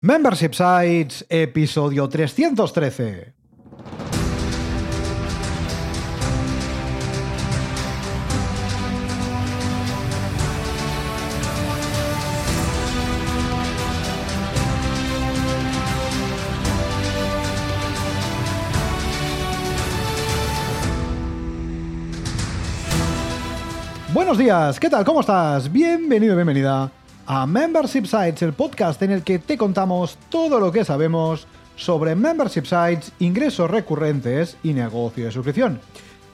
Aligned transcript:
Membership 0.00 0.52
Sites, 0.52 1.26
episodio 1.28 2.08
313. 2.08 3.34
Buenos 24.14 24.38
días, 24.38 24.78
¿qué 24.78 24.88
tal? 24.88 25.04
¿Cómo 25.04 25.22
estás? 25.22 25.72
Bienvenido, 25.72 26.36
bienvenida 26.36 26.92
a 27.30 27.46
Membership 27.46 28.06
Sites, 28.06 28.40
el 28.40 28.54
podcast 28.54 29.02
en 29.02 29.10
el 29.10 29.22
que 29.22 29.38
te 29.38 29.58
contamos 29.58 30.16
todo 30.30 30.58
lo 30.58 30.72
que 30.72 30.82
sabemos 30.82 31.46
sobre 31.76 32.14
Membership 32.14 32.64
Sites, 32.64 33.12
ingresos 33.18 33.70
recurrentes 33.70 34.56
y 34.62 34.72
negocio 34.72 35.26
de 35.26 35.30
suscripción. 35.30 35.78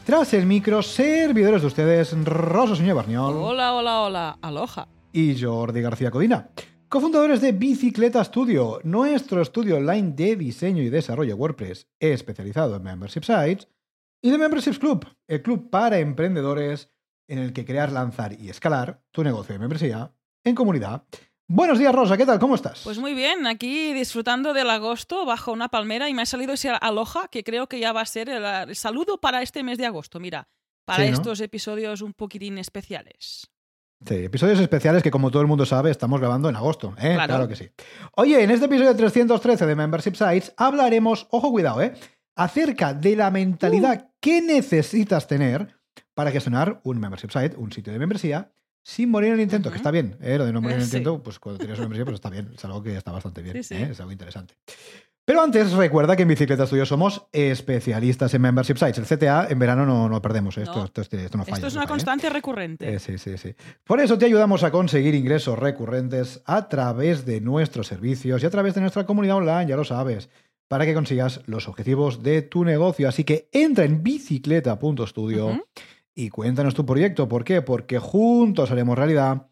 Tras 0.06 0.34
el 0.34 0.46
micro, 0.46 0.84
servidores 0.84 1.62
de 1.62 1.66
ustedes, 1.66 2.16
Rosa 2.24 2.76
Señor 2.76 2.94
Barniol. 2.94 3.34
Hola, 3.34 3.74
hola, 3.74 4.02
hola, 4.02 4.38
aloha. 4.40 4.86
Y 5.12 5.36
Jordi 5.36 5.82
García 5.82 6.12
Codina. 6.12 6.50
Cofundadores 6.88 7.40
de 7.40 7.50
Bicicleta 7.50 8.22
Studio, 8.22 8.78
nuestro 8.84 9.42
estudio 9.42 9.78
online 9.78 10.12
de 10.12 10.36
diseño 10.36 10.80
y 10.80 10.90
desarrollo 10.90 11.34
WordPress 11.34 11.88
especializado 11.98 12.76
en 12.76 12.84
Membership 12.84 13.24
Sites. 13.24 13.66
Y 14.22 14.30
de 14.30 14.38
Memberships 14.38 14.78
Club, 14.78 15.04
el 15.26 15.42
club 15.42 15.70
para 15.70 15.98
emprendedores 15.98 16.92
en 17.26 17.40
el 17.40 17.52
que 17.52 17.64
crear, 17.64 17.90
lanzar 17.90 18.40
y 18.40 18.48
escalar 18.48 19.02
tu 19.10 19.24
negocio 19.24 19.54
de 19.54 19.58
membresía 19.58 20.12
en 20.44 20.54
comunidad. 20.54 21.02
Buenos 21.46 21.78
días, 21.78 21.94
Rosa, 21.94 22.16
¿qué 22.16 22.24
tal? 22.24 22.38
¿Cómo 22.38 22.54
estás? 22.54 22.82
Pues 22.84 22.98
muy 22.98 23.12
bien, 23.12 23.46
aquí 23.46 23.92
disfrutando 23.92 24.54
del 24.54 24.70
agosto 24.70 25.26
bajo 25.26 25.52
una 25.52 25.68
palmera 25.68 26.08
y 26.08 26.14
me 26.14 26.22
ha 26.22 26.26
salido 26.26 26.54
ese 26.54 26.70
aloha 26.70 27.28
que 27.30 27.44
creo 27.44 27.68
que 27.68 27.80
ya 27.80 27.92
va 27.92 28.00
a 28.00 28.06
ser 28.06 28.28
el, 28.28 28.76
saludo 28.76 29.20
para 29.20 29.42
este 29.42 29.62
mes 29.62 29.76
de 29.76 29.86
agosto. 29.86 30.20
Mira, 30.20 30.48
para 30.86 31.04
estos 31.04 31.40
episodios 31.40 32.00
un 32.00 32.14
poquitín 32.14 32.58
especiales. 32.58 33.50
Sí, 34.06 34.16
episodios 34.16 34.60
especiales 34.60 35.02
que 35.02 35.10
como 35.10 35.30
todo 35.30 35.42
el 35.42 35.48
mundo 35.48 35.64
sabe 35.64 35.90
estamos 35.90 36.20
grabando 36.20 36.48
en 36.48 36.56
agosto, 36.56 36.94
¿eh? 36.98 37.14
Claro. 37.14 37.48
que 37.48 37.56
sí. 37.56 37.70
Oye, 38.16 38.42
en 38.42 38.50
este 38.50 38.66
episodio 38.66 38.94
313 38.94 39.66
de 39.66 39.76
Membership 39.76 40.14
Sites 40.14 40.52
hablaremos, 40.56 41.26
ojo 41.30 41.50
cuidado, 41.50 41.80
¿eh? 41.82 41.94
acerca 42.36 42.92
de 42.92 43.16
la 43.16 43.30
mentalidad 43.30 44.02
uh. 44.02 44.12
que 44.20 44.42
necesitas 44.42 45.26
tener 45.26 45.78
para 46.14 46.30
gestionar 46.30 46.80
un 46.84 46.98
membership 46.98 47.30
site, 47.30 47.56
un 47.56 47.72
sitio 47.72 47.92
de 47.92 47.98
membresía, 47.98 48.52
sin 48.84 49.10
morir 49.10 49.30
en 49.30 49.34
el 49.36 49.40
intento, 49.40 49.70
que 49.70 49.78
está 49.78 49.90
bien. 49.90 50.16
¿eh? 50.20 50.36
Lo 50.36 50.44
de 50.44 50.52
no 50.52 50.60
morir 50.60 50.76
en 50.76 50.82
el 50.82 50.86
intento, 50.86 51.20
pues 51.22 51.38
cuando 51.38 51.58
tienes 51.58 51.78
una 51.78 51.88
membresía, 51.88 52.04
pues 52.04 52.14
está 52.14 52.30
bien. 52.30 52.50
Es 52.54 52.64
algo 52.64 52.82
que 52.82 52.96
está 52.96 53.10
bastante 53.10 53.42
bien. 53.42 53.56
¿eh? 53.56 53.88
Es 53.90 53.98
algo 53.98 54.12
interesante. 54.12 54.54
Pero 55.24 55.40
antes, 55.40 55.72
recuerda 55.72 56.16
que 56.16 56.22
en 56.22 56.28
Bicicleta 56.28 56.66
Studio 56.66 56.84
somos 56.84 57.24
especialistas 57.32 58.34
en 58.34 58.42
membership 58.42 58.76
sites. 58.76 58.98
El 58.98 59.06
CTA 59.06 59.46
en 59.48 59.58
verano 59.58 59.86
no, 59.86 60.06
no 60.06 60.20
perdemos. 60.20 60.58
Esto, 60.58 60.84
Esto, 60.84 61.00
esto, 61.00 61.38
no 61.38 61.44
falla. 61.44 61.56
Esto 61.56 61.66
es 61.68 61.74
una 61.74 61.84
¿eh? 61.84 61.88
constante 61.88 62.28
recurrente. 62.28 62.94
Eh, 62.94 62.98
sí, 62.98 63.16
sí, 63.16 63.38
sí. 63.38 63.54
Por 63.84 64.00
eso 64.00 64.18
te 64.18 64.26
ayudamos 64.26 64.64
a 64.64 64.70
conseguir 64.70 65.14
ingresos 65.14 65.58
recurrentes 65.58 66.42
a 66.44 66.68
través 66.68 67.24
de 67.24 67.40
nuestros 67.40 67.86
servicios 67.86 68.42
y 68.42 68.46
a 68.46 68.50
través 68.50 68.74
de 68.74 68.82
nuestra 68.82 69.06
comunidad 69.06 69.36
online, 69.36 69.66
ya 69.66 69.76
lo 69.76 69.84
sabes, 69.84 70.28
para 70.68 70.84
que 70.84 70.92
consigas 70.92 71.40
los 71.46 71.68
objetivos 71.68 72.22
de 72.22 72.42
tu 72.42 72.62
negocio. 72.66 73.08
Así 73.08 73.24
que 73.24 73.48
entra 73.50 73.86
en 73.86 74.02
bicicleta.studio 74.02 75.58
y 76.14 76.30
cuéntanos 76.30 76.74
tu 76.74 76.86
proyecto. 76.86 77.28
¿Por 77.28 77.44
qué? 77.44 77.62
Porque 77.62 77.98
juntos 77.98 78.70
haremos 78.70 78.96
realidad 78.96 79.46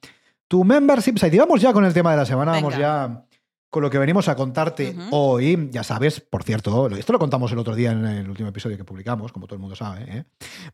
tu 0.48 0.64
membership 0.64 1.18
site. 1.18 1.36
Y 1.36 1.38
vamos 1.38 1.60
ya 1.60 1.72
con 1.72 1.84
el 1.84 1.92
tema 1.92 2.10
de 2.12 2.18
la 2.18 2.26
semana, 2.26 2.52
vamos 2.52 2.76
ya 2.76 3.24
con 3.70 3.82
lo 3.82 3.88
que 3.88 3.98
venimos 3.98 4.28
a 4.28 4.36
contarte 4.36 4.94
hoy. 5.10 5.68
Ya 5.72 5.82
sabes, 5.82 6.20
por 6.20 6.42
cierto, 6.42 6.88
esto 6.88 7.12
lo 7.12 7.18
contamos 7.18 7.50
el 7.52 7.58
otro 7.58 7.74
día 7.74 7.92
en 7.92 8.04
el 8.04 8.28
último 8.28 8.50
episodio 8.50 8.76
que 8.76 8.84
publicamos, 8.84 9.32
como 9.32 9.46
todo 9.46 9.56
el 9.56 9.60
mundo 9.60 9.76
sabe, 9.76 10.04
¿eh? 10.08 10.24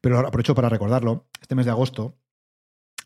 pero 0.01 0.19
aprovecho 0.19 0.55
para 0.55 0.69
recordarlo. 0.69 1.27
Este 1.41 1.55
mes 1.55 1.65
de 1.65 1.71
agosto 1.71 2.17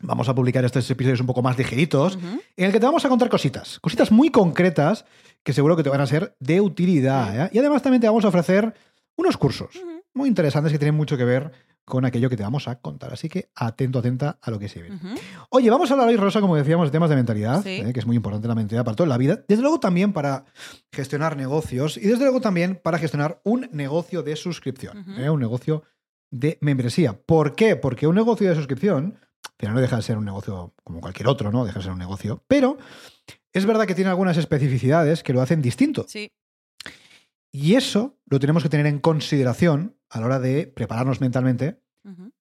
vamos 0.00 0.28
a 0.28 0.34
publicar 0.34 0.65
estos 0.65 0.91
episodios 0.91 1.21
un 1.21 1.26
poco 1.26 1.42
más 1.42 1.59
ligeritos, 1.59 2.19
en 2.56 2.65
el 2.65 2.72
que 2.72 2.81
te 2.81 2.87
vamos 2.87 3.04
a 3.04 3.09
contar 3.09 3.28
cositas, 3.28 3.78
cositas 3.81 4.10
muy 4.10 4.31
concretas 4.31 5.04
que 5.42 5.53
seguro 5.53 5.76
que 5.76 5.82
te 5.82 5.91
van 5.91 6.00
a 6.00 6.06
ser 6.06 6.34
de 6.41 6.60
utilidad. 6.60 7.38
¿eh? 7.38 7.50
Y 7.53 7.59
además 7.59 7.82
también 7.82 8.00
te 8.00 8.06
vamos 8.06 8.25
a 8.25 8.28
ofrecer 8.28 8.75
unos 9.16 9.37
cursos 9.37 9.78
muy 10.15 10.28
interesantes 10.28 10.72
que 10.72 10.78
tienen 10.78 10.94
mucho 10.94 11.16
que 11.16 11.25
ver 11.25 11.53
con 11.84 12.04
aquello 12.04 12.31
que 12.31 12.37
te 12.37 12.43
vamos 12.43 12.69
a 12.69 12.81
contar. 12.81 13.12
Así 13.12 13.28
que 13.28 13.50
atento, 13.54 13.98
atenta 13.98 14.38
a 14.41 14.50
lo 14.50 14.59
que 14.59 14.69
se 14.69 14.82
ve. 14.82 14.91
Oye, 15.50 15.70
vamos 15.70 15.91
a 15.91 15.94
hablar 15.94 16.09
hoy, 16.09 16.16
Rosa, 16.16 16.41
como 16.41 16.56
decíamos, 16.56 16.88
de 16.88 16.93
temas 16.93 17.10
de 17.10 17.16
mentalidad, 17.16 17.66
¿eh? 17.66 17.93
que 17.93 18.00
es 18.00 18.06
muy 18.06 18.16
importante 18.16 18.48
la 18.48 18.54
mentalidad 18.54 18.84
para 18.84 18.97
toda 18.97 19.09
la 19.09 19.19
vida. 19.19 19.44
Desde 19.48 19.62
luego 19.62 19.81
también 19.81 20.12
para 20.12 20.44
gestionar 20.92 21.37
negocios 21.37 21.97
y 21.97 22.03
desde 22.03 22.25
luego 22.25 22.41
también 22.41 22.81
para 22.82 22.98
gestionar 22.98 23.41
un 23.44 23.69
negocio 23.72 24.22
de 24.22 24.37
suscripción, 24.37 25.04
¿eh? 25.19 25.28
un 25.28 25.41
negocio 25.41 25.82
de 26.31 26.59
membresía. 26.60 27.21
¿Por 27.21 27.54
qué? 27.54 27.76
Porque 27.76 28.06
un 28.06 28.15
negocio 28.15 28.48
de 28.48 28.54
suscripción, 28.54 29.19
pero 29.56 29.72
no 29.72 29.81
deja 29.81 29.97
de 29.97 30.03
ser 30.03 30.16
un 30.16 30.25
negocio 30.25 30.75
como 30.84 31.00
cualquier 31.00 31.28
otro, 31.28 31.53
¿no? 31.53 31.65
Deja 31.65 31.78
de 31.78 31.84
ser 31.84 31.92
un 31.92 31.98
negocio, 31.98 32.42
pero 32.48 32.78
es 33.53 33.66
verdad 33.66 33.87
que 33.87 33.94
tiene 33.94 34.10
algunas 34.10 34.37
especificidades 34.37 35.22
que 35.22 35.32
lo 35.32 35.42
hacen 35.42 35.60
distinto. 35.60 36.06
Sí. 36.09 36.32
Y 37.53 37.75
eso 37.75 38.19
lo 38.25 38.41
tenemos 38.41 38.62
que 38.62 38.71
tener 38.71 38.87
en 38.87 38.98
consideración 38.98 39.97
a 40.12 40.21
la 40.21 40.27
hora 40.27 40.39
de 40.39 40.67
prepararnos 40.67 41.21
mentalmente 41.21 41.83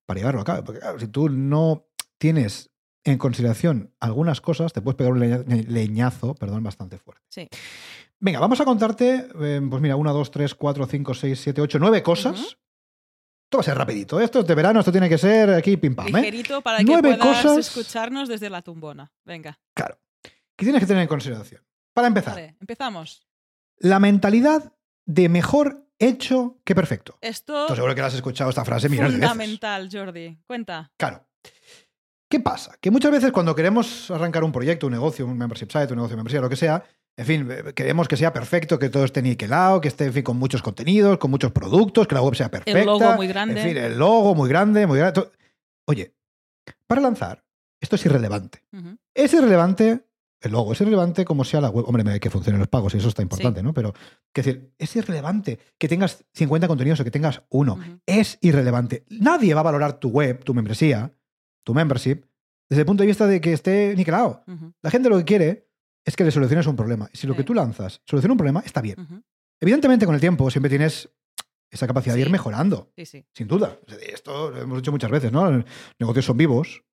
para 0.06 0.20
llevarlo 0.20 0.42
a 0.42 0.44
cabo. 0.44 0.64
Porque 0.64 0.82
si 1.00 1.08
tú 1.08 1.30
no 1.30 1.88
tienes 2.18 2.70
en 3.04 3.18
consideración 3.18 3.96
algunas 4.00 4.42
cosas, 4.42 4.74
te 4.74 4.82
puedes 4.82 4.98
pegar 4.98 5.14
un 5.14 5.20
leñazo, 5.20 6.36
perdón, 6.36 6.64
bastante 6.64 6.98
fuerte. 6.98 7.24
Sí. 7.30 7.48
Venga, 8.20 8.40
vamos 8.40 8.60
a 8.62 8.66
contarte, 8.66 9.28
em, 9.40 9.70
pues 9.70 9.82
mira, 9.82 9.96
una, 9.96 10.12
dos, 10.12 10.30
tres, 10.30 10.54
cuatro, 10.54 10.86
cinco, 10.86 11.14
seis, 11.14 11.40
siete, 11.40 11.62
ocho, 11.62 11.80
nueve 11.80 12.04
cosas. 12.04 12.40
Esto 12.40 13.58
va 13.58 13.62
a 13.62 13.64
ser 13.64 13.78
rapidito. 13.78 14.20
Esto 14.20 14.42
es 14.42 14.48
de 14.48 14.56
verano, 14.56 14.80
esto 14.80 14.92
tiene 14.92 15.10
que 15.10 15.18
ser 15.18 15.50
aquí 15.52 15.78
pim 15.78 15.96
pam. 15.96 16.08
¿eh? 16.08 16.12
Ligerito 16.12 16.62
para 16.62 16.80
que 16.80 16.86
puedas 16.86 17.46
escucharnos 17.46 18.30
desde 18.30 18.50
la 18.50 18.62
tumbona. 18.62 19.12
Venga. 19.26 19.60
Claro. 19.74 19.98
¿Qué 20.22 20.66
tienes 20.66 20.82
que 20.82 20.88
tener 20.88 21.02
en 21.02 21.08
consideración? 21.08 21.64
Para 21.94 22.08
empezar. 22.08 22.36
Vale, 22.36 22.56
empezamos. 22.60 23.26
La 23.78 24.00
mentalidad 24.00 24.74
de 25.06 25.30
mejor 25.30 25.81
hecho 26.02 26.60
que 26.64 26.76
perfecto. 26.76 27.18
Esto. 27.22 27.74
seguro 27.74 27.96
que 27.96 28.02
has 28.02 28.14
escuchado 28.14 28.50
esta 28.50 28.66
frase 28.66 28.90
Fundamental, 28.90 29.90
Jordi. 29.92 30.38
Cuenta. 30.46 30.92
Claro. 30.98 31.26
¿Qué 32.30 32.40
pasa? 32.40 32.78
Que 32.80 32.92
muchas 32.92 33.12
veces 33.12 33.32
cuando 33.32 33.54
queremos 33.56 34.10
arrancar 34.10 34.44
un 34.44 34.52
proyecto, 34.52 34.88
un 34.88 34.94
negocio, 34.94 35.26
un 35.26 35.38
membership 35.38 35.70
site, 35.72 35.92
un 35.92 35.98
negocio 35.98 36.12
de 36.12 36.18
membresía, 36.18 36.42
lo 36.42 36.50
que 36.50 36.56
sea, 36.56 36.84
en 37.18 37.26
fin, 37.26 37.50
queremos 37.76 38.08
que 38.08 38.16
sea 38.16 38.32
perfecto, 38.32 38.80
que 38.80 38.90
todo 38.90 39.04
esté 39.04 39.22
niquelado, 39.22 39.82
que 39.82 39.90
esté 39.90 40.06
en 40.06 40.14
fin, 40.14 40.24
con 40.24 40.38
muchos 40.38 40.62
contenidos, 40.62 41.18
con 41.18 41.30
muchos 41.30 41.52
productos, 41.52 42.08
que 42.08 42.16
la 42.16 42.22
web 42.22 42.36
sea 42.36 42.50
perfecta. 42.50 42.80
El 42.80 42.86
logo 42.86 43.14
muy 43.16 43.28
grande. 43.28 43.62
En 43.62 43.68
fin, 43.68 43.78
el 43.78 43.98
logo 43.98 44.34
muy 44.34 44.48
grande, 44.48 44.88
muy 44.88 44.98
grande. 44.98 45.30
Oye, 45.86 46.14
para 46.88 47.02
lanzar, 47.02 47.44
esto 47.82 47.98
es 47.98 48.06
irrelevante. 48.06 48.64
Es 49.14 49.34
irrelevante 49.34 50.06
el 50.42 50.52
logo. 50.52 50.74
Es 50.74 50.82
irrelevante 50.82 51.24
como 51.24 51.44
sea 51.44 51.62
la 51.62 51.70
web. 51.70 51.86
Hombre, 51.88 52.20
que 52.20 52.30
funcionen 52.30 52.60
los 52.60 52.68
pagos 52.68 52.94
y 52.94 52.98
eso 52.98 53.10
está 53.10 53.22
importante, 53.22 53.64
¿no? 53.64 53.74
Pero, 53.74 53.94
es 54.34 54.46
decir, 54.46 54.74
es 54.78 54.96
irrelevante 54.96 55.60
que 55.78 55.88
tengas 55.88 56.26
50 56.34 56.68
contenidos 56.68 57.00
o 57.00 57.04
que 57.04 57.12
tengas 57.12 57.44
uno. 57.50 57.80
Es 58.06 58.38
irrelevante. 58.42 59.06
Nadie 59.10 59.54
va 59.54 59.62
a 59.62 59.64
valorar 59.64 60.00
tu 60.00 60.10
web, 60.10 60.44
tu 60.44 60.54
membresía, 60.54 61.14
tu 61.64 61.74
membership, 61.74 62.26
desde 62.70 62.82
el 62.82 62.86
punto 62.86 63.04
de 63.04 63.08
vista 63.08 63.28
de 63.28 63.40
que 63.42 63.54
esté 63.54 63.96
niquelado. 63.96 64.44
La 64.82 64.90
gente 64.90 65.10
lo 65.10 65.18
que 65.18 65.26
quiere 65.26 65.70
es 66.04 66.16
que 66.16 66.24
le 66.24 66.32
soluciones 66.32 66.66
un 66.68 66.76
problema. 66.76 67.10
Y 67.14 67.18
si 67.18 67.28
lo 67.28 67.36
que 67.36 67.44
tú 67.44 67.54
lanzas 67.54 68.02
soluciona 68.06 68.34
un 68.34 68.38
problema, 68.38 68.62
está 68.66 68.82
bien. 68.82 69.24
Evidentemente, 69.60 70.06
con 70.06 70.16
el 70.16 70.22
tiempo 70.22 70.50
siempre 70.50 70.70
tienes 70.70 71.10
esa 71.70 71.88
capacidad 71.88 72.16
de 72.16 72.22
ir 72.22 72.30
mejorando. 72.30 72.92
Sin 73.34 73.48
duda. 73.48 73.78
Esto 74.02 74.52
lo 74.52 74.62
hemos 74.62 74.80
dicho 74.80 74.92
muchas 74.92 75.12
veces, 75.12 75.32
¿no? 75.32 75.50
Los 75.52 75.66
negocios 76.00 76.26
son 76.26 76.38
vivos, 76.38 76.84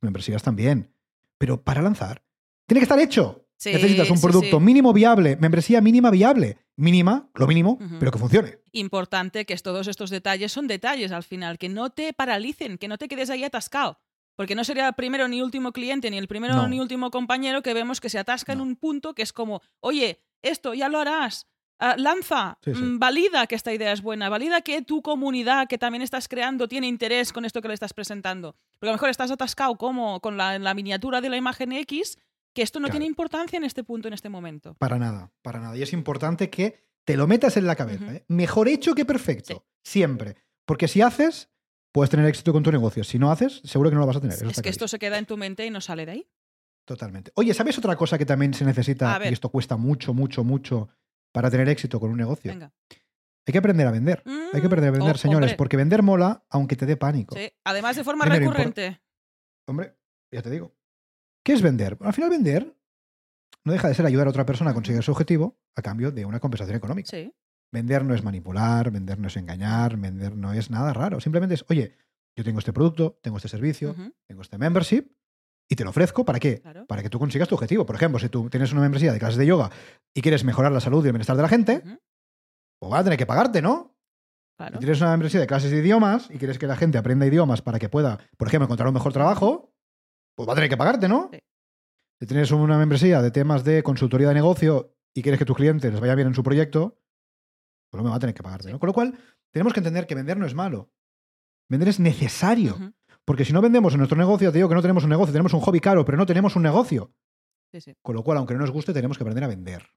membresías 0.00 0.42
también. 0.42 0.92
Pero 1.38 1.62
para 1.62 1.82
lanzar, 1.82 2.24
tiene 2.68 2.80
que 2.80 2.84
estar 2.84 3.00
hecho. 3.00 3.44
Necesitas 3.64 4.10
un 4.10 4.20
producto 4.20 4.60
mínimo 4.60 4.92
viable, 4.92 5.36
membresía 5.36 5.80
mínima 5.80 6.10
viable. 6.10 6.58
Mínima, 6.76 7.28
lo 7.34 7.48
mínimo, 7.48 7.76
pero 7.98 8.12
que 8.12 8.18
funcione. 8.18 8.58
Importante 8.70 9.44
que 9.46 9.56
todos 9.56 9.88
estos 9.88 10.10
detalles 10.10 10.52
son 10.52 10.68
detalles 10.68 11.10
al 11.10 11.24
final, 11.24 11.58
que 11.58 11.68
no 11.68 11.90
te 11.90 12.12
paralicen, 12.12 12.78
que 12.78 12.86
no 12.86 12.98
te 12.98 13.08
quedes 13.08 13.30
ahí 13.30 13.42
atascado. 13.42 13.98
Porque 14.36 14.54
no 14.54 14.62
sería 14.62 14.86
el 14.86 14.94
primero 14.94 15.26
ni 15.26 15.42
último 15.42 15.72
cliente, 15.72 16.08
ni 16.08 16.18
el 16.18 16.28
primero 16.28 16.68
ni 16.68 16.78
último 16.78 17.10
compañero 17.10 17.62
que 17.62 17.74
vemos 17.74 18.00
que 18.00 18.10
se 18.10 18.20
atasca 18.20 18.52
en 18.52 18.60
un 18.60 18.76
punto 18.76 19.12
que 19.12 19.22
es 19.22 19.32
como, 19.32 19.60
oye, 19.80 20.20
esto 20.42 20.72
ya 20.74 20.88
lo 20.88 21.00
harás. 21.00 21.48
Ah, 21.80 21.96
lanza, 21.96 22.58
mm, 22.64 22.98
valida 22.98 23.46
que 23.46 23.54
esta 23.54 23.72
idea 23.72 23.92
es 23.92 24.02
buena, 24.02 24.28
valida 24.28 24.60
que 24.60 24.82
tu 24.82 25.00
comunidad 25.00 25.68
que 25.68 25.78
también 25.78 26.02
estás 26.02 26.26
creando 26.28 26.66
tiene 26.66 26.88
interés 26.88 27.32
con 27.32 27.44
esto 27.44 27.62
que 27.62 27.68
le 27.68 27.74
estás 27.74 27.94
presentando. 27.94 28.56
Porque 28.78 28.90
a 28.90 28.92
lo 28.92 28.96
mejor 28.96 29.10
estás 29.10 29.30
atascado 29.32 29.76
como 29.76 30.20
con 30.20 30.36
la, 30.36 30.58
la 30.58 30.74
miniatura 30.74 31.20
de 31.20 31.28
la 31.28 31.36
imagen 31.36 31.72
X 31.72 32.18
que 32.54 32.62
esto 32.62 32.80
no 32.80 32.88
tiene 32.88 33.06
importancia 33.06 33.56
en 33.56 33.64
este 33.64 33.84
punto, 33.84 34.08
en 34.08 34.14
este 34.14 34.28
momento. 34.28 34.74
Para 34.74 34.98
nada, 34.98 35.32
para 35.42 35.60
nada. 35.60 35.76
Y 35.76 35.82
es 35.82 35.92
importante 35.92 36.50
que 36.50 36.88
te 37.04 37.16
lo 37.16 37.26
metas 37.26 37.56
en 37.56 37.66
la 37.66 37.76
cabeza. 37.76 38.14
¿eh? 38.14 38.24
Mejor 38.28 38.68
hecho 38.68 38.94
que 38.94 39.04
perfecto, 39.04 39.66
siempre. 39.82 40.36
Porque 40.66 40.88
si 40.88 41.00
haces, 41.00 41.50
puedes 41.92 42.10
tener 42.10 42.26
éxito 42.26 42.52
con 42.52 42.62
tu 42.62 42.70
negocio. 42.70 43.04
Si 43.04 43.18
no 43.18 43.30
haces, 43.30 43.60
seguro 43.64 43.90
que 43.90 43.94
no 43.94 44.00
lo 44.00 44.06
vas 44.06 44.16
a 44.16 44.20
tener. 44.20 44.36
es 44.42 44.60
que 44.60 44.68
esto 44.68 44.88
se 44.88 44.98
queda 44.98 45.18
en 45.18 45.26
tu 45.26 45.36
mente 45.36 45.64
y 45.64 45.70
no 45.70 45.80
sale 45.80 46.04
de 46.06 46.12
ahí. 46.12 46.28
Totalmente. 46.84 47.32
Oye, 47.34 47.52
¿sabes 47.54 47.76
otra 47.78 47.96
cosa 47.96 48.16
que 48.16 48.24
también 48.24 48.54
se 48.54 48.64
necesita 48.64 49.20
y 49.28 49.32
esto 49.32 49.50
cuesta 49.50 49.76
mucho, 49.76 50.14
mucho, 50.14 50.42
mucho 50.42 50.88
para 51.32 51.50
tener 51.50 51.68
éxito 51.68 52.00
con 52.00 52.10
un 52.10 52.16
negocio? 52.16 52.50
Venga. 52.50 52.72
Hay 53.46 53.52
que 53.52 53.58
aprender 53.58 53.86
a 53.86 53.90
vender. 53.90 54.22
Hay 54.52 54.60
que 54.60 54.66
aprender 54.66 54.88
a 54.88 54.92
vender, 54.92 55.14
oh, 55.14 55.18
señores, 55.18 55.54
porque 55.54 55.76
vender 55.76 56.02
mola 56.02 56.44
aunque 56.50 56.76
te 56.76 56.84
dé 56.84 56.96
pánico. 56.96 57.34
Sí, 57.34 57.50
además 57.64 57.96
de 57.96 58.04
forma 58.04 58.26
recurrente. 58.26 59.00
Hombre, 59.66 59.96
ya 60.30 60.42
te 60.42 60.50
digo. 60.50 60.74
¿Qué 61.48 61.54
es 61.54 61.62
vender? 61.62 61.96
Al 62.02 62.12
final 62.12 62.28
vender 62.28 62.76
no 63.64 63.72
deja 63.72 63.88
de 63.88 63.94
ser 63.94 64.04
ayudar 64.04 64.26
a 64.26 64.30
otra 64.30 64.44
persona 64.44 64.72
a 64.72 64.74
conseguir 64.74 65.02
su 65.02 65.12
objetivo 65.12 65.58
a 65.76 65.80
cambio 65.80 66.12
de 66.12 66.26
una 66.26 66.40
compensación 66.40 66.76
económica. 66.76 67.08
Sí. 67.08 67.34
Vender 67.72 68.04
no 68.04 68.14
es 68.14 68.22
manipular, 68.22 68.90
vender 68.90 69.18
no 69.18 69.28
es 69.28 69.36
engañar, 69.38 69.96
vender 69.96 70.36
no 70.36 70.52
es 70.52 70.70
nada 70.70 70.92
raro. 70.92 71.20
Simplemente 71.20 71.54
es, 71.54 71.64
oye, 71.70 71.96
yo 72.36 72.44
tengo 72.44 72.58
este 72.58 72.74
producto, 72.74 73.18
tengo 73.22 73.38
este 73.38 73.48
servicio, 73.48 73.96
tengo 74.26 74.42
este 74.42 74.58
membership 74.58 75.10
y 75.70 75.74
te 75.74 75.84
lo 75.84 75.88
ofrezco 75.88 76.22
para 76.22 76.38
qué? 76.38 76.62
Para 76.86 77.02
que 77.02 77.08
tú 77.08 77.18
consigas 77.18 77.48
tu 77.48 77.54
objetivo. 77.54 77.86
Por 77.86 77.96
ejemplo, 77.96 78.18
si 78.18 78.28
tú 78.28 78.50
tienes 78.50 78.70
una 78.72 78.82
membresía 78.82 79.14
de 79.14 79.18
clases 79.18 79.38
de 79.38 79.46
yoga 79.46 79.70
y 80.12 80.20
quieres 80.20 80.44
mejorar 80.44 80.70
la 80.70 80.80
salud 80.80 81.02
y 81.02 81.06
el 81.06 81.12
bienestar 81.14 81.36
de 81.36 81.42
la 81.42 81.48
gente, 81.48 81.82
pues 82.78 82.90
van 82.90 83.00
a 83.00 83.04
tener 83.04 83.18
que 83.18 83.24
pagarte, 83.24 83.62
¿no? 83.62 83.96
Si 84.70 84.78
tienes 84.80 85.00
una 85.00 85.12
membresía 85.12 85.40
de 85.40 85.46
clases 85.46 85.70
de 85.70 85.78
idiomas 85.78 86.28
y 86.30 86.36
quieres 86.36 86.58
que 86.58 86.66
la 86.66 86.76
gente 86.76 86.98
aprenda 86.98 87.24
idiomas 87.24 87.62
para 87.62 87.78
que 87.78 87.88
pueda, 87.88 88.18
por 88.36 88.48
ejemplo, 88.48 88.66
encontrar 88.66 88.88
un 88.88 88.94
mejor 88.94 89.14
trabajo, 89.14 89.67
pues 90.38 90.48
va 90.48 90.52
a 90.52 90.54
tener 90.54 90.70
que 90.70 90.76
pagarte, 90.76 91.08
¿no? 91.08 91.32
Si 92.20 92.26
tienes 92.28 92.52
una 92.52 92.78
membresía 92.78 93.20
de 93.20 93.32
temas 93.32 93.64
de 93.64 93.82
consultoría 93.82 94.28
de 94.28 94.34
negocio 94.34 94.94
y 95.12 95.20
quieres 95.20 95.36
que 95.36 95.44
tus 95.44 95.56
clientes 95.56 95.90
les 95.90 96.00
vaya 96.00 96.14
bien 96.14 96.28
en 96.28 96.34
su 96.34 96.44
proyecto, 96.44 96.96
pues 97.90 97.98
no 97.98 98.04
me 98.04 98.10
va 98.10 98.16
a 98.16 98.20
tener 98.20 98.36
que 98.36 98.44
pagarte, 98.44 98.70
¿no? 98.70 98.78
Con 98.78 98.86
lo 98.86 98.92
cual, 98.92 99.18
tenemos 99.50 99.72
que 99.72 99.80
entender 99.80 100.06
que 100.06 100.14
vender 100.14 100.36
no 100.36 100.46
es 100.46 100.54
malo. 100.54 100.92
Vender 101.68 101.88
es 101.88 101.98
necesario. 101.98 102.94
Porque 103.24 103.44
si 103.44 103.52
no 103.52 103.60
vendemos 103.60 103.94
en 103.94 103.98
nuestro 103.98 104.16
negocio, 104.16 104.52
te 104.52 104.58
digo 104.58 104.68
que 104.68 104.76
no 104.76 104.80
tenemos 104.80 105.02
un 105.02 105.10
negocio, 105.10 105.32
tenemos 105.32 105.54
un 105.54 105.60
hobby 105.60 105.80
caro, 105.80 106.04
pero 106.04 106.16
no 106.16 106.24
tenemos 106.24 106.54
un 106.54 106.62
negocio. 106.62 107.12
Con 108.00 108.14
lo 108.14 108.22
cual, 108.22 108.38
aunque 108.38 108.54
no 108.54 108.60
nos 108.60 108.70
guste, 108.70 108.92
tenemos 108.92 109.18
que 109.18 109.24
aprender 109.24 109.42
a 109.42 109.48
vender. 109.48 109.90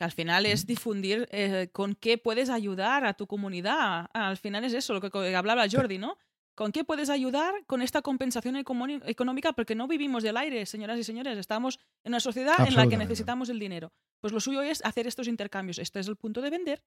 Al 0.00 0.10
final 0.10 0.44
es 0.44 0.66
difundir 0.66 1.28
eh, 1.30 1.68
con 1.72 1.94
qué 1.94 2.18
puedes 2.18 2.50
ayudar 2.50 3.06
a 3.06 3.14
tu 3.14 3.28
comunidad. 3.28 4.10
Al 4.12 4.38
final 4.38 4.64
es 4.64 4.74
eso, 4.74 4.92
lo 4.92 5.00
que 5.00 5.36
hablaba 5.36 5.66
Jordi, 5.70 5.98
¿no? 5.98 6.18
¿Con 6.56 6.72
qué 6.72 6.84
puedes 6.84 7.10
ayudar 7.10 7.66
con 7.66 7.82
esta 7.82 8.00
compensación 8.00 8.56
económica? 8.56 9.52
Porque 9.52 9.74
no 9.74 9.86
vivimos 9.86 10.22
del 10.22 10.38
aire, 10.38 10.64
señoras 10.64 10.98
y 10.98 11.04
señores. 11.04 11.36
Estamos 11.36 11.78
en 12.02 12.12
una 12.12 12.20
sociedad 12.20 12.66
en 12.66 12.74
la 12.74 12.88
que 12.88 12.96
necesitamos 12.96 13.50
el 13.50 13.58
dinero. 13.58 13.92
Pues 14.22 14.32
lo 14.32 14.40
suyo 14.40 14.62
es 14.62 14.82
hacer 14.82 15.06
estos 15.06 15.28
intercambios. 15.28 15.78
Este 15.78 16.00
es 16.00 16.08
el 16.08 16.16
punto 16.16 16.40
de 16.40 16.48
vender. 16.48 16.82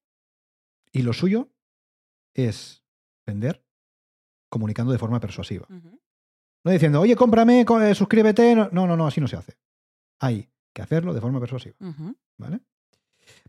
Y 0.92 1.04
lo 1.04 1.14
suyo 1.14 1.50
es 2.34 2.84
vender 3.28 3.64
comunicando 4.50 4.92
de 4.92 4.98
forma 4.98 5.20
persuasiva. 5.20 5.68
No 5.70 6.72
diciendo, 6.72 7.02
oye, 7.02 7.16
cómprame, 7.16 7.62
eh, 7.62 7.96
suscríbete. 7.96 8.56
No, 8.56 8.70
no, 8.72 8.98
no, 8.98 9.06
así 9.06 9.22
no 9.22 9.28
se 9.28 9.36
hace. 9.36 9.56
Hay 10.20 10.50
que 10.74 10.82
hacerlo 10.82 11.14
de 11.14 11.22
forma 11.22 11.40
persuasiva. 11.40 11.76
¿Vale? 12.38 12.62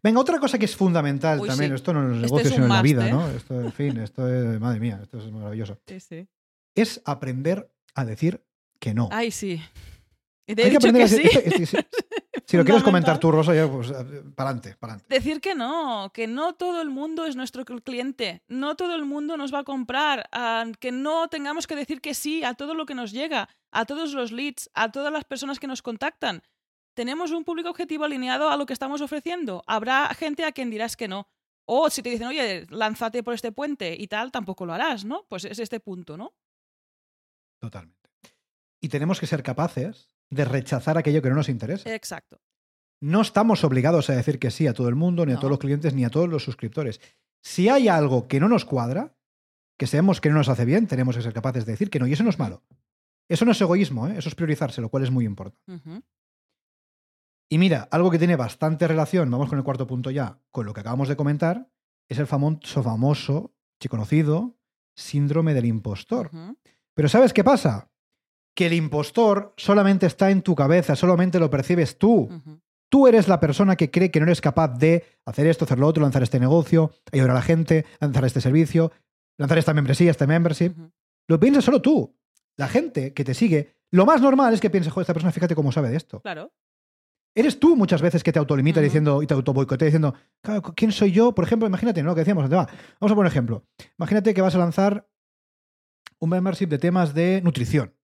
Venga, 0.02 0.20
otra 0.20 0.38
cosa 0.38 0.58
que 0.58 0.64
es 0.64 0.76
fundamental 0.76 1.40
también, 1.46 1.74
esto 1.74 1.92
no 1.92 2.00
en 2.00 2.08
los 2.08 2.16
este 2.16 2.26
negocios, 2.26 2.54
sino 2.54 2.64
en 2.64 2.72
la 2.72 2.82
vida, 2.82 3.08
¿eh? 3.08 3.12
¿no? 3.12 3.28
Esto, 3.28 3.60
en 3.60 3.72
fin, 3.72 3.98
esto 3.98 4.26
es, 4.28 4.58
madre 4.60 4.80
mía, 4.80 5.00
esto 5.02 5.18
es 5.18 5.30
maravilloso. 5.30 5.78
Sí, 5.86 6.00
sí. 6.00 6.28
Es 6.74 7.02
aprender 7.04 7.70
a 7.94 8.04
decir 8.04 8.42
que 8.78 8.94
no. 8.94 9.08
Ay, 9.12 9.30
sí. 9.30 9.60
Te 10.46 10.66
he 10.66 10.70
dicho 10.70 10.92
que, 10.92 11.08
sí. 11.08 11.22
Si 12.50 12.56
lo 12.56 12.64
quieres 12.64 12.82
comentar 12.82 13.18
tú, 13.20 13.30
Rosa, 13.30 13.54
ya, 13.54 13.70
pues 13.70 13.92
para 14.34 14.50
adelante, 14.50 14.74
para 14.80 14.94
adelante. 14.94 15.14
Decir 15.14 15.40
que 15.40 15.54
no, 15.54 16.10
que 16.12 16.26
no 16.26 16.54
todo 16.54 16.82
el 16.82 16.90
mundo 16.90 17.24
es 17.24 17.36
nuestro 17.36 17.64
cliente, 17.64 18.42
no 18.48 18.74
todo 18.74 18.96
el 18.96 19.04
mundo 19.04 19.36
nos 19.36 19.54
va 19.54 19.60
a 19.60 19.64
comprar, 19.64 20.28
que 20.80 20.90
no 20.90 21.28
tengamos 21.28 21.68
que 21.68 21.76
decir 21.76 22.00
que 22.00 22.12
sí 22.12 22.42
a 22.42 22.54
todo 22.54 22.74
lo 22.74 22.86
que 22.86 22.96
nos 22.96 23.12
llega, 23.12 23.48
a 23.70 23.84
todos 23.84 24.14
los 24.14 24.32
leads, 24.32 24.68
a 24.74 24.90
todas 24.90 25.12
las 25.12 25.22
personas 25.22 25.60
que 25.60 25.68
nos 25.68 25.80
contactan. 25.80 26.42
¿Tenemos 27.00 27.30
un 27.30 27.44
público 27.44 27.70
objetivo 27.70 28.04
alineado 28.04 28.50
a 28.50 28.58
lo 28.58 28.66
que 28.66 28.74
estamos 28.74 29.00
ofreciendo? 29.00 29.64
Habrá 29.66 30.12
gente 30.12 30.44
a 30.44 30.52
quien 30.52 30.68
dirás 30.68 30.98
que 30.98 31.08
no. 31.08 31.30
O 31.64 31.88
si 31.88 32.02
te 32.02 32.10
dicen, 32.10 32.26
oye, 32.26 32.66
lánzate 32.68 33.22
por 33.22 33.32
este 33.32 33.52
puente 33.52 33.96
y 33.98 34.06
tal, 34.06 34.30
tampoco 34.30 34.66
lo 34.66 34.74
harás, 34.74 35.06
¿no? 35.06 35.24
Pues 35.30 35.46
es 35.46 35.58
este 35.60 35.80
punto, 35.80 36.18
¿no? 36.18 36.34
Totalmente. 37.58 38.10
Y 38.82 38.90
tenemos 38.90 39.18
que 39.18 39.26
ser 39.26 39.42
capaces 39.42 40.14
de 40.28 40.44
rechazar 40.44 40.98
aquello 40.98 41.22
que 41.22 41.30
no 41.30 41.36
nos 41.36 41.48
interesa. 41.48 41.90
Exacto. 41.94 42.38
No 43.00 43.22
estamos 43.22 43.64
obligados 43.64 44.10
a 44.10 44.16
decir 44.16 44.38
que 44.38 44.50
sí 44.50 44.66
a 44.66 44.74
todo 44.74 44.90
el 44.90 44.94
mundo, 44.94 45.24
ni 45.24 45.32
a 45.32 45.36
todos 45.36 45.52
los 45.52 45.58
clientes, 45.58 45.94
ni 45.94 46.04
a 46.04 46.10
todos 46.10 46.28
los 46.28 46.44
suscriptores. 46.44 47.00
Si 47.42 47.70
hay 47.70 47.88
algo 47.88 48.28
que 48.28 48.40
no 48.40 48.48
nos 48.50 48.66
cuadra, 48.66 49.16
que 49.78 49.86
sabemos 49.86 50.20
que 50.20 50.28
no 50.28 50.34
nos 50.34 50.50
hace 50.50 50.66
bien, 50.66 50.86
tenemos 50.86 51.16
que 51.16 51.22
ser 51.22 51.32
capaces 51.32 51.64
de 51.64 51.72
decir 51.72 51.88
que 51.88 51.98
no. 51.98 52.06
Y 52.06 52.12
eso 52.12 52.24
no 52.24 52.28
es 52.28 52.38
malo. 52.38 52.62
Eso 53.26 53.46
no 53.46 53.52
es 53.52 53.60
egoísmo, 53.62 54.06
¿eh? 54.06 54.16
eso 54.18 54.28
es 54.28 54.34
priorizarse, 54.34 54.82
lo 54.82 54.90
cual 54.90 55.04
es 55.04 55.10
muy 55.10 55.24
importante. 55.24 55.62
Y 57.50 57.58
mira, 57.58 57.88
algo 57.90 58.10
que 58.10 58.18
tiene 58.18 58.36
bastante 58.36 58.86
relación, 58.88 59.30
vamos 59.30 59.48
con 59.48 59.58
el 59.58 59.64
cuarto 59.64 59.86
punto 59.86 60.10
ya, 60.10 60.38
con 60.50 60.64
lo 60.64 60.72
que 60.72 60.80
acabamos 60.80 61.08
de 61.08 61.16
comentar, 61.16 61.68
es 62.08 62.18
el 62.18 62.26
famoso, 62.26 62.82
famoso, 62.82 63.52
conocido, 63.88 64.56
síndrome 64.94 65.52
del 65.52 65.66
impostor. 65.66 66.30
Pero 66.94 67.08
¿sabes 67.08 67.32
qué 67.32 67.42
pasa? 67.42 67.90
que 68.54 68.66
el 68.66 68.72
impostor 68.74 69.54
solamente 69.56 70.06
está 70.06 70.30
en 70.30 70.42
tu 70.42 70.54
cabeza, 70.54 70.96
solamente 70.96 71.38
lo 71.38 71.50
percibes 71.50 71.98
tú. 71.98 72.28
Tú 72.90 73.06
eres 73.06 73.28
la 73.28 73.40
persona 73.40 73.76
que 73.76 73.90
cree 73.90 74.10
que 74.10 74.20
no 74.20 74.26
eres 74.26 74.40
capaz 74.40 74.68
de 74.76 75.04
hacer 75.24 75.46
esto, 75.46 75.64
hacer 75.64 75.78
lo 75.78 75.86
otro, 75.86 76.02
lanzar 76.02 76.22
este 76.22 76.40
negocio, 76.40 76.90
ayudar 77.12 77.30
a 77.30 77.34
la 77.34 77.42
gente, 77.42 77.86
lanzar 78.00 78.24
este 78.24 78.40
servicio, 78.40 78.92
lanzar 79.38 79.58
esta 79.58 79.72
membresía, 79.72 80.10
este 80.10 80.26
membership. 80.26 80.74
Lo 81.28 81.38
piensas 81.38 81.64
solo 81.64 81.80
tú. 81.80 82.14
La 82.56 82.68
gente 82.68 83.14
que 83.14 83.24
te 83.24 83.32
sigue, 83.32 83.76
lo 83.92 84.04
más 84.04 84.20
normal 84.20 84.52
es 84.52 84.60
que 84.60 84.70
piense, 84.70 84.90
joder, 84.90 85.04
esta 85.04 85.14
persona, 85.14 85.32
fíjate 85.32 85.54
cómo 85.54 85.72
sabe 85.72 85.88
de 85.88 85.96
esto. 85.96 86.20
Claro. 86.20 86.52
Eres 87.34 87.60
tú 87.60 87.76
muchas 87.76 88.02
veces 88.02 88.22
que 88.22 88.32
te 88.32 88.38
autolimita 88.38 88.80
diciendo 88.80 89.22
y 89.22 89.26
te 89.26 89.34
autoboicotea 89.34 89.86
diciendo, 89.86 90.14
¿quién 90.74 90.90
soy 90.90 91.12
yo? 91.12 91.32
Por 91.32 91.44
ejemplo, 91.44 91.68
imagínate, 91.68 92.02
¿no? 92.02 92.10
Lo 92.10 92.14
que 92.14 92.22
decíamos, 92.22 92.48
vamos 92.48 92.68
a 92.68 92.98
poner 93.00 93.18
un 93.18 93.26
ejemplo. 93.26 93.64
Imagínate 93.98 94.34
que 94.34 94.42
vas 94.42 94.54
a 94.54 94.58
lanzar 94.58 95.08
un 96.18 96.30
membership 96.30 96.66
de 96.66 96.78
temas 96.78 97.14
de 97.14 97.40
nutrición. 97.42 97.94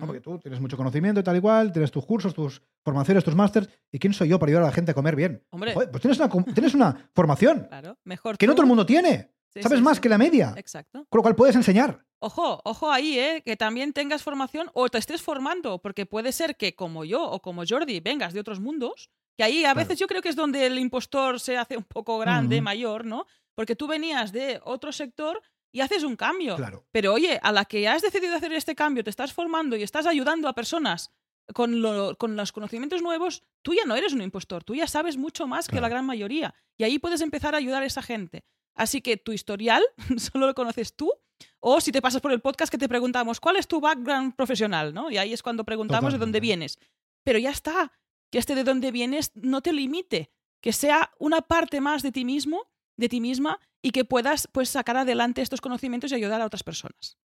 Porque 0.00 0.20
tú 0.20 0.38
tienes 0.38 0.60
mucho 0.60 0.76
conocimiento 0.76 1.20
y 1.20 1.22
tal 1.22 1.36
igual, 1.36 1.72
tienes 1.72 1.92
tus 1.92 2.04
cursos, 2.04 2.34
tus 2.34 2.60
formaciones, 2.84 3.22
tus 3.22 3.36
másters. 3.36 3.68
¿Y 3.92 3.98
quién 3.98 4.12
soy 4.12 4.28
yo 4.28 4.38
para 4.38 4.50
ayudar 4.50 4.64
a 4.64 4.66
la 4.66 4.72
gente 4.72 4.90
a 4.90 4.94
comer 4.94 5.14
bien? 5.14 5.44
Hombre. 5.50 5.74
pues 5.74 6.00
tienes 6.00 6.18
una, 6.18 6.28
tienes 6.54 6.74
una 6.74 7.10
formación. 7.14 7.66
Claro, 7.76 7.98
mejor. 8.04 8.38
Que 8.38 8.46
no 8.46 8.54
todo 8.54 8.62
el 8.62 8.68
mundo 8.68 8.86
tiene. 8.86 9.32
Sabes 9.62 9.80
más 9.80 10.00
que 10.00 10.08
la 10.08 10.18
media. 10.18 10.54
Exacto. 10.56 11.06
Con 11.08 11.18
lo 11.18 11.22
cual 11.22 11.34
puedes 11.34 11.56
enseñar. 11.56 12.04
Ojo, 12.18 12.60
ojo 12.64 12.90
ahí, 12.90 13.18
¿eh? 13.18 13.42
que 13.44 13.56
también 13.56 13.92
tengas 13.92 14.22
formación 14.22 14.70
o 14.72 14.88
te 14.88 14.98
estés 14.98 15.22
formando, 15.22 15.78
porque 15.78 16.06
puede 16.06 16.32
ser 16.32 16.56
que 16.56 16.74
como 16.74 17.04
yo 17.04 17.22
o 17.22 17.40
como 17.40 17.64
Jordi 17.68 18.00
vengas 18.00 18.32
de 18.32 18.40
otros 18.40 18.58
mundos, 18.58 19.10
que 19.36 19.44
ahí 19.44 19.64
a 19.64 19.74
veces 19.74 19.98
yo 19.98 20.06
creo 20.06 20.22
que 20.22 20.30
es 20.30 20.36
donde 20.36 20.64
el 20.66 20.78
impostor 20.78 21.40
se 21.40 21.58
hace 21.58 21.76
un 21.76 21.84
poco 21.84 22.18
grande, 22.18 22.62
mayor, 22.62 23.04
¿no? 23.04 23.26
Porque 23.54 23.76
tú 23.76 23.86
venías 23.86 24.32
de 24.32 24.60
otro 24.64 24.92
sector 24.92 25.42
y 25.72 25.80
haces 25.80 26.04
un 26.04 26.16
cambio. 26.16 26.56
Claro. 26.56 26.86
Pero 26.90 27.12
oye, 27.12 27.38
a 27.42 27.52
la 27.52 27.66
que 27.66 27.86
has 27.86 28.00
decidido 28.00 28.34
hacer 28.34 28.52
este 28.54 28.74
cambio, 28.74 29.04
te 29.04 29.10
estás 29.10 29.34
formando 29.34 29.76
y 29.76 29.82
estás 29.82 30.06
ayudando 30.06 30.48
a 30.48 30.54
personas 30.54 31.12
con, 31.52 31.82
con 32.18 32.36
los 32.36 32.52
conocimientos 32.52 33.02
nuevos, 33.02 33.42
tú 33.62 33.74
ya 33.74 33.84
no 33.84 33.94
eres 33.94 34.12
un 34.12 34.22
impostor, 34.22 34.64
tú 34.64 34.74
ya 34.74 34.86
sabes 34.86 35.16
mucho 35.16 35.46
más 35.46 35.68
que 35.68 35.80
la 35.80 35.88
gran 35.88 36.06
mayoría. 36.06 36.54
Y 36.78 36.84
ahí 36.84 36.98
puedes 36.98 37.20
empezar 37.20 37.54
a 37.54 37.58
ayudar 37.58 37.82
a 37.82 37.86
esa 37.86 38.02
gente. 38.02 38.44
Así 38.74 39.00
que 39.00 39.16
tu 39.16 39.32
historial 39.32 39.82
solo 40.16 40.46
lo 40.46 40.54
conoces 40.54 40.94
tú. 40.94 41.12
O 41.60 41.80
si 41.80 41.92
te 41.92 42.02
pasas 42.02 42.20
por 42.20 42.32
el 42.32 42.40
podcast 42.40 42.70
que 42.70 42.78
te 42.78 42.88
preguntamos, 42.88 43.40
¿cuál 43.40 43.56
es 43.56 43.66
tu 43.66 43.80
background 43.80 44.34
profesional? 44.34 44.94
¿no? 44.94 45.10
Y 45.10 45.18
ahí 45.18 45.32
es 45.32 45.42
cuando 45.42 45.64
preguntamos 45.64 46.12
de 46.12 46.18
dónde 46.18 46.40
vienes. 46.40 46.78
Pero 47.24 47.38
ya 47.38 47.50
está, 47.50 47.92
que 48.30 48.38
este 48.38 48.54
de 48.54 48.64
dónde 48.64 48.92
vienes 48.92 49.32
no 49.34 49.62
te 49.62 49.72
limite, 49.72 50.30
que 50.60 50.72
sea 50.72 51.10
una 51.18 51.42
parte 51.42 51.80
más 51.80 52.02
de 52.02 52.12
ti 52.12 52.24
mismo, 52.24 52.66
de 52.96 53.08
ti 53.08 53.20
misma, 53.20 53.60
y 53.82 53.90
que 53.90 54.04
puedas 54.04 54.48
pues, 54.52 54.68
sacar 54.68 54.96
adelante 54.96 55.42
estos 55.42 55.60
conocimientos 55.60 56.12
y 56.12 56.14
ayudar 56.14 56.40
a 56.40 56.46
otras 56.46 56.62
personas. 56.62 57.18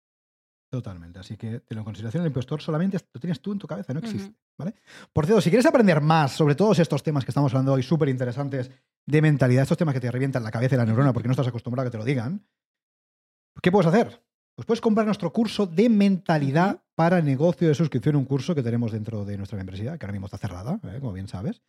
Totalmente. 0.71 1.19
Así 1.19 1.37
que 1.37 1.63
lo 1.69 1.79
en 1.79 1.85
consideración 1.85 2.23
el 2.23 2.29
impostor 2.29 2.61
solamente 2.61 2.99
lo 3.13 3.21
tienes 3.21 3.41
tú 3.41 3.53
en 3.53 3.59
tu 3.59 3.67
cabeza, 3.67 3.95
no 3.95 4.01
existe. 4.01 4.35
¿vale? 4.59 4.75
Por 5.13 5.25
cierto, 5.25 5.41
si 5.41 5.51
quieres 5.51 5.67
aprender 5.67 6.01
más 6.01 6.33
sobre 6.33 6.55
todos 6.55 6.79
estos 6.79 7.03
temas 7.03 7.25
que 7.25 7.31
estamos 7.31 7.53
hablando 7.53 7.73
hoy, 7.73 7.83
súper 7.83 8.09
interesantes, 8.09 8.71
de 9.07 9.23
mentalidad, 9.23 9.63
estos 9.63 9.79
temas 9.79 9.95
que 9.95 10.01
te 10.01 10.11
revientan 10.11 10.43
la 10.43 10.51
cabeza 10.51 10.75
y 10.75 10.79
la 10.79 10.85
neurona 10.85 11.15
porque 11.15 11.29
no 11.29 11.33
estás 11.33 11.49
acostumbrado 11.49 11.87
a 11.87 11.91
que 11.91 11.93
te 11.93 11.99
lo 11.99 12.05
digan, 12.05 12.47
¿qué 13.63 13.73
puedes 13.73 13.87
hacer? 13.87 14.23
Pues 14.55 14.67
puedes 14.67 14.81
comprar 14.81 15.07
nuestro 15.07 15.33
curso 15.33 15.67
de 15.67 15.89
mentalidad 15.89 16.83
para 16.95 17.23
negocio 17.23 17.69
de 17.69 17.75
suscripción, 17.75 18.17
un 18.17 18.25
curso 18.25 18.55
que 18.55 18.63
tenemos 18.63 18.91
dentro 18.91 19.25
de 19.25 19.37
nuestra 19.37 19.57
membresía, 19.57 19.97
que 19.97 20.05
ahora 20.05 20.13
mismo 20.13 20.27
está 20.27 20.39
cerrada, 20.39 20.81
¿eh? 20.83 20.99
como 21.01 21.13
bien 21.13 21.29
sabes. 21.29 21.63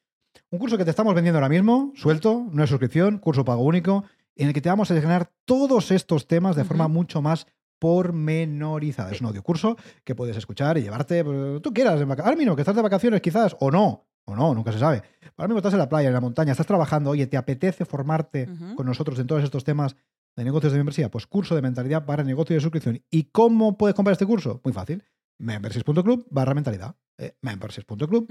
Un 0.49 0.59
curso 0.59 0.77
que 0.77 0.85
te 0.85 0.89
estamos 0.89 1.13
vendiendo 1.13 1.37
ahora 1.37 1.49
mismo, 1.49 1.93
suelto, 1.95 2.47
no 2.51 2.63
es 2.63 2.69
suscripción, 2.69 3.19
curso 3.19 3.45
pago 3.45 3.61
único, 3.61 4.05
en 4.35 4.47
el 4.47 4.53
que 4.53 4.61
te 4.61 4.69
vamos 4.69 4.89
a 4.89 4.95
enseñar 4.95 5.31
todos 5.45 5.91
estos 5.91 6.27
temas 6.27 6.55
de 6.55 6.63
forma 6.63 6.87
mucho 6.87 7.21
más 7.21 7.45
pormenorizada. 7.77 9.11
Es 9.11 9.21
un 9.21 9.27
audio 9.27 9.43
curso 9.43 9.77
que 10.03 10.15
puedes 10.15 10.35
escuchar 10.37 10.77
y 10.77 10.81
llevarte, 10.81 11.23
pues, 11.23 11.61
tú 11.61 11.73
quieras, 11.73 12.01
ahora 12.01 12.35
mismo 12.35 12.55
que 12.55 12.61
estás 12.61 12.75
de 12.75 12.81
vacaciones 12.81 13.21
quizás, 13.21 13.55
o 13.59 13.69
no, 13.71 14.07
o 14.25 14.35
no, 14.35 14.53
nunca 14.53 14.71
se 14.71 14.79
sabe. 14.79 15.01
Ahora 15.37 15.47
mismo 15.47 15.59
estás 15.59 15.73
en 15.73 15.79
la 15.79 15.89
playa, 15.89 16.07
en 16.07 16.13
la 16.13 16.21
montaña, 16.21 16.51
estás 16.51 16.67
trabajando, 16.67 17.11
oye, 17.11 17.27
¿te 17.27 17.37
apetece 17.37 17.85
formarte 17.85 18.49
con 18.75 18.85
nosotros 18.85 19.17
en 19.19 19.27
todos 19.27 19.43
estos 19.43 19.63
temas 19.63 19.95
de 20.35 20.43
negocios 20.43 20.71
de 20.71 20.79
membresía? 20.79 21.09
Pues 21.09 21.27
curso 21.27 21.55
de 21.55 21.61
mentalidad 21.61 22.05
para 22.05 22.23
negocio 22.23 22.55
de 22.55 22.61
suscripción. 22.61 23.03
¿Y 23.09 23.25
cómo 23.25 23.77
puedes 23.77 23.95
comprar 23.95 24.13
este 24.13 24.25
curso? 24.25 24.61
Muy 24.63 24.73
fácil. 24.73 25.03
membership.club 25.39 26.27
barra 26.29 26.53
mentalidad. 26.53 26.95
Eh, 27.17 27.35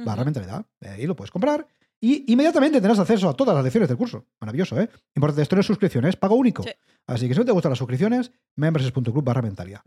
barra 0.04 0.24
mentalidad. 0.24 0.66
Ahí 0.80 1.06
lo 1.06 1.16
puedes 1.16 1.30
comprar 1.30 1.66
y 2.00 2.32
inmediatamente 2.32 2.80
tendrás 2.80 2.98
acceso 2.98 3.28
a 3.28 3.34
todas 3.34 3.54
las 3.54 3.64
lecciones 3.64 3.88
del 3.88 3.98
curso. 3.98 4.26
Maravilloso, 4.40 4.80
¿eh? 4.80 4.88
Importante, 5.14 5.42
esto 5.42 5.56
no 5.56 5.60
es 5.60 5.66
suscripción, 5.66 6.04
es 6.04 6.16
pago 6.16 6.36
único. 6.36 6.64
Así 7.06 7.26
que 7.26 7.34
si 7.34 7.40
no 7.40 7.46
te 7.46 7.52
gustan 7.52 7.70
las 7.70 7.78
suscripciones, 7.78 8.30
membership.club 8.56 9.24
barra 9.24 9.42
mentalidad. 9.42 9.80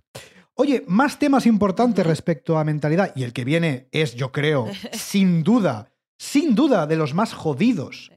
Oye, 0.56 0.84
más 0.88 1.20
temas 1.20 1.46
importantes 1.46 2.06
respecto 2.06 2.58
a 2.58 2.64
mentalidad, 2.64 3.14
y 3.16 3.24
el 3.24 3.34
que 3.34 3.46
viene 3.46 3.88
es, 3.92 4.16
yo 4.16 4.32
creo, 4.32 4.68
sin 4.92 5.44
duda, 5.44 5.92
sin 6.18 6.56
duda, 6.56 6.86
de 6.86 6.98
los 6.98 7.14
más 7.14 7.34
jodidos. 7.34 8.12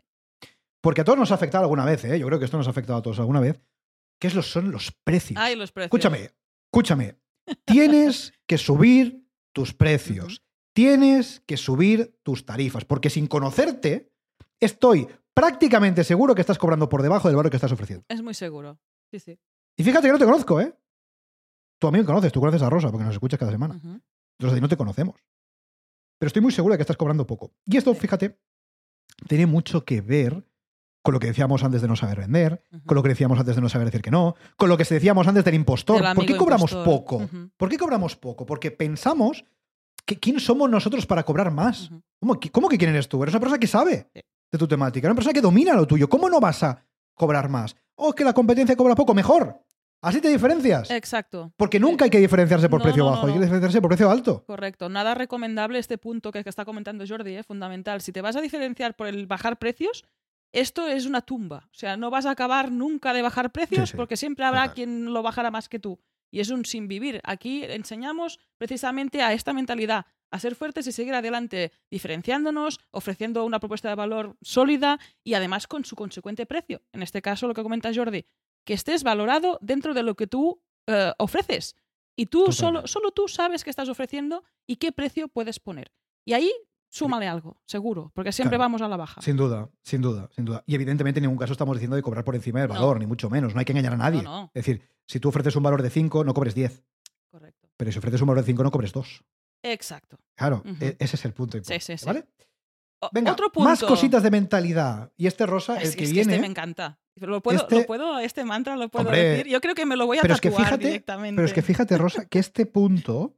Porque 0.81 1.03
a 1.03 1.05
todos 1.05 1.19
nos 1.19 1.31
ha 1.31 1.37
afectado 1.37 1.63
alguna 1.63 1.85
vez, 1.85 2.05
¿eh? 2.05 2.19
Yo 2.19 2.27
creo 2.27 2.39
que 2.39 2.45
esto 2.45 2.59
nos 2.59 2.67
ha 2.67 2.71
afectado 2.71 2.99
a 2.99 3.03
todos 3.03 3.19
alguna 3.21 3.41
vez. 3.41 3.61
¿Qué 4.25 4.29
es 4.29 4.47
son 4.47 4.71
los 4.71 4.91
precios? 5.05 5.39
Ay, 5.39 5.55
los 5.55 5.71
precios. 5.71 5.89
Escúchame, 5.89 6.31
escúchame. 6.73 7.21
Tienes 7.67 8.33
que 8.47 8.57
subir 8.57 9.29
tus 9.53 9.75
precios. 9.75 10.43
Tienes 10.75 11.41
que 11.41 11.59
subir 11.59 12.19
tus 12.23 12.47
tarifas. 12.47 12.87
Porque 12.87 13.11
sin 13.11 13.27
conocerte, 13.27 14.15
estoy 14.59 15.07
prácticamente 15.35 16.05
seguro 16.05 16.35
que 16.35 16.41
estás 16.41 16.57
cobrando 16.57 16.89
por 16.89 17.03
debajo 17.03 17.29
del 17.29 17.37
valor 17.37 17.51
que 17.51 17.59
estás 17.59 17.73
ofreciendo. 17.73 18.07
Es 18.09 18.23
muy 18.23 18.33
seguro. 18.33 18.81
Sí, 19.11 19.21
sí. 19.21 19.39
Y 19.77 19.85
fíjate 19.85 20.09
que 20.09 20.13
no 20.13 20.19
te 20.19 20.25
conozco, 20.25 20.59
¿eh? 20.59 20.75
Tú 21.79 21.89
a 21.89 21.93
mí 21.93 21.99
me 21.99 22.07
conoces, 22.07 22.33
tú 22.33 22.41
conoces 22.41 22.63
a 22.63 22.71
Rosa 22.71 22.91
porque 22.91 23.05
nos 23.05 23.13
escuchas 23.13 23.39
cada 23.39 23.53
semana. 23.53 23.75
Entonces 24.39 24.59
no 24.59 24.69
te 24.71 24.79
conocemos. 24.79 25.21
Pero 26.19 26.29
estoy 26.29 26.41
muy 26.41 26.53
seguro 26.53 26.73
de 26.73 26.79
que 26.79 26.83
estás 26.83 26.97
cobrando 26.97 27.27
poco. 27.27 27.53
Y 27.67 27.77
esto, 27.77 27.95
fíjate, 27.95 28.41
tiene 29.29 29.45
mucho 29.45 29.85
que 29.85 30.01
ver 30.01 30.43
con 31.05 31.13
lo 31.13 31.21
que 31.21 31.27
decíamos 31.27 31.63
antes 31.63 31.83
de 31.83 31.87
no 31.87 31.97
saber 31.97 32.19
vender, 32.21 32.63
con 32.87 32.95
lo 32.95 33.03
que 33.03 33.11
decíamos 33.11 33.39
antes 33.39 33.55
de 33.55 33.61
no 33.61 33.69
saber 33.69 33.85
decir 33.85 34.01
que 34.01 34.11
no, 34.11 34.37
con 34.57 34.71
lo 34.71 34.79
que 34.79 34.85
decíamos 34.85 35.29
antes 35.29 35.45
del 35.45 35.55
impostor. 35.55 36.03
¿Por 36.15 36.25
qué 36.25 36.35
cobramos 36.35 36.75
poco? 36.75 37.29
¿Por 37.59 37.69
qué 37.69 37.77
cobramos 37.77 38.17
poco? 38.17 38.47
Porque 38.47 38.71
pensamos 38.71 39.45
que 40.07 40.19
quién 40.19 40.41
somos 40.41 40.71
nosotros 40.71 41.05
para 41.05 41.23
cobrar 41.23 41.51
más. 41.51 41.91
¿Cómo, 42.19 42.69
que 42.71 42.79
quién 42.79 42.91
eres 42.91 43.07
tú? 43.07 43.23
Eres 43.23 43.35
una 43.35 43.41
persona 43.41 43.61
que 43.61 43.67
sabe 43.67 44.09
de 44.15 44.59
tu 44.59 44.67
temática, 44.67 45.07
una 45.07 45.15
persona 45.15 45.35
que 45.35 45.43
domina 45.43 45.75
lo 45.75 45.87
tuyo. 45.87 46.09
¿Cómo 46.09 46.31
no 46.31 46.41
vas 46.41 46.63
a 46.63 46.83
cobrar 47.13 47.51
más? 47.51 47.77
O 47.97 48.09
oh, 48.09 48.13
que 48.15 48.25
la 48.25 48.33
competencia 48.33 48.75
cobra 48.75 48.95
poco, 48.95 49.13
mejor. 49.13 49.61
Así 50.01 50.23
te 50.23 50.29
diferencias. 50.29 50.91
Exacto. 50.91 51.53
Porque 51.59 51.79
nunca 51.79 52.07
hay 52.07 52.11
que 52.11 52.19
diferenciarse 52.19 52.71
por 52.71 52.81
precio 52.81 53.05
bajo, 53.05 53.27
hay 53.27 53.35
que 53.35 53.41
diferenciarse 53.41 53.83
por 53.83 53.91
precio 53.91 54.11
alto. 54.11 54.43
Correcto. 54.47 54.89
Nada 54.89 55.15
recomendable 55.15 55.79
este 55.79 55.99
punto 55.99 56.33
que 56.33 56.43
está 56.47 56.65
comentando 56.65 57.05
Jordi, 57.07 57.37
¿eh? 57.37 57.43
fundamental. 57.43 58.01
Si 58.01 58.11
te 58.11 58.23
vas 58.23 58.37
a 58.37 58.41
diferenciar 58.41 58.97
por 58.97 59.07
el 59.07 59.27
bajar 59.27 59.59
precios, 59.59 60.05
esto 60.55 60.87
es 60.87 61.07
una 61.07 61.21
tumba. 61.21 61.69
O 61.71 61.75
sea, 61.75 61.97
no 61.97 62.11
vas 62.11 62.27
a 62.27 62.31
acabar 62.31 62.71
nunca 62.71 63.13
de 63.13 63.23
bajar 63.23 63.51
precios 63.51 63.93
porque 63.93 64.17
siempre 64.17 64.45
habrá 64.45 64.73
quien 64.73 65.13
lo 65.13 65.23
bajará 65.23 65.51
más 65.51 65.69
que 65.69 65.81
tú. 65.81 65.99
Y 66.31 66.41
es 66.41 66.51
un 66.51 66.65
sin 66.65 66.89
vivir. 66.89 67.21
Aquí 67.25 67.65
enseñamos 67.65 68.39
precisamente 68.57 69.21
a 69.23 69.33
esta 69.33 69.53
mentalidad, 69.53 70.07
a 70.31 70.39
ser 70.39 70.55
fuertes 70.55 70.87
y 70.87 70.93
seguir 70.93 71.15
adelante, 71.15 71.73
diferenciándonos, 71.91 72.79
ofreciendo 72.93 73.45
una 73.45 73.59
propuesta 73.59 73.89
de 73.89 73.97
valor 73.97 74.37
sólida 74.43 74.99
y 75.25 75.35
además 75.35 75.67
con 75.67 75.85
su 75.85 75.97
consecuente 75.97 76.47
precio. 76.47 76.83
En 76.93 77.03
este 77.03 77.21
caso, 77.21 77.49
lo 77.49 77.55
que 77.55 77.63
comenta 77.63 77.93
Jordi, 77.93 78.25
que 78.65 78.75
estés 78.75 79.03
valorado 79.03 79.59
dentro 79.61 79.93
de 79.93 80.05
lo 80.05 80.15
que 80.15 80.29
tú 80.29 80.63
eh, 80.87 81.13
ofreces. 81.19 81.75
Y 82.17 82.27
tú, 82.27 82.53
solo, 82.53 82.87
solo 82.87 83.11
tú 83.11 83.27
sabes 83.27 83.65
qué 83.65 83.71
estás 83.71 83.89
ofreciendo 83.89 84.45
y 84.69 84.77
qué 84.77 84.93
precio 84.93 85.27
puedes 85.27 85.59
poner. 85.59 85.91
Y 86.25 86.35
ahí 86.35 86.53
súmale 86.95 87.27
algo, 87.27 87.61
seguro, 87.67 88.13
porque 88.15 88.33
siempre 88.33 88.57
vamos 88.57 88.81
a 88.83 88.89
la 88.89 88.97
baja. 88.97 89.21
Sin 89.21 89.37
duda, 89.37 89.69
sin 89.83 90.01
duda, 90.01 90.29
sin 90.35 90.45
duda. 90.45 90.63
Y 90.67 90.75
evidentemente 90.75 91.19
en 91.19 91.23
ningún 91.23 91.39
caso 91.39 91.53
estamos 91.53 91.77
diciendo 91.77 91.97
de 91.97 92.03
cobrar 92.03 92.25
por 92.25 92.35
encima 92.35 92.61
del 92.61 92.69
valor, 92.69 92.99
ni 92.99 93.07
mucho 93.07 93.29
menos. 93.29 93.53
No 93.55 93.59
hay 93.59 93.65
que 93.65 93.73
engañar 93.73 93.95
a 93.95 93.97
nadie. 93.97 94.21
Es 94.55 94.65
decir, 94.65 94.83
si 95.07 95.19
tú 95.19 95.29
ofreces 95.29 95.57
un 95.57 95.63
valor 95.63 95.83
de 95.83 95.91
5, 95.91 96.25
no 96.25 96.33
cobres 96.35 96.55
10. 96.55 96.85
Correcto. 97.31 97.69
Pero 97.77 97.91
si 97.91 97.99
ofreces 97.99 98.21
un 98.21 98.29
valor 98.29 98.43
de 98.43 98.47
5, 98.47 98.63
no 98.63 98.71
cobres 98.71 98.93
2. 98.93 99.25
Exacto. 99.65 100.19
Claro, 100.37 100.63
e-, 100.81 100.97
ese 100.99 101.17
es 101.17 101.25
el 101.25 101.33
punto 101.33 101.57
importante. 101.57 101.85
Sí, 101.85 101.93
sí, 101.93 101.99
sí. 101.99 102.07
¿Vale? 102.07 102.27
Venga, 103.13 103.33
Otro 103.33 103.51
punto. 103.51 103.69
más 103.69 103.83
cositas 103.83 104.23
de 104.23 104.31
mentalidad. 104.31 105.13
Y 105.17 105.27
este 105.27 105.47
rosa, 105.47 105.77
el 105.77 105.95
que 105.97 106.05
es 106.05 106.13
viene. 106.13 106.33
este 106.33 106.41
me 106.41 106.47
encanta. 106.47 106.99
Lo 107.17 107.41
puedo, 107.43 107.61
este, 107.61 107.85
puedo, 107.85 108.19
este 108.19 108.45
mantra 108.45 108.77
lo 108.77 108.89
puedo 108.89 109.11
decir. 109.11 109.47
Yo 109.47 109.61
creo 109.61 109.75
que 109.75 109.87
me 109.87 109.97
lo 109.97 110.07
voy 110.07 110.19
a 110.19 110.23
pero 110.23 110.37
tatuar 110.37 110.65
fíjate, 110.65 110.87
directamente. 110.87 111.37
Pero 111.37 111.47
es 111.47 111.53
que 111.53 111.63
fíjate, 111.63 111.99
Rosa, 111.99 112.27
que 112.27 112.39
este 112.39 112.67
punto 112.67 113.37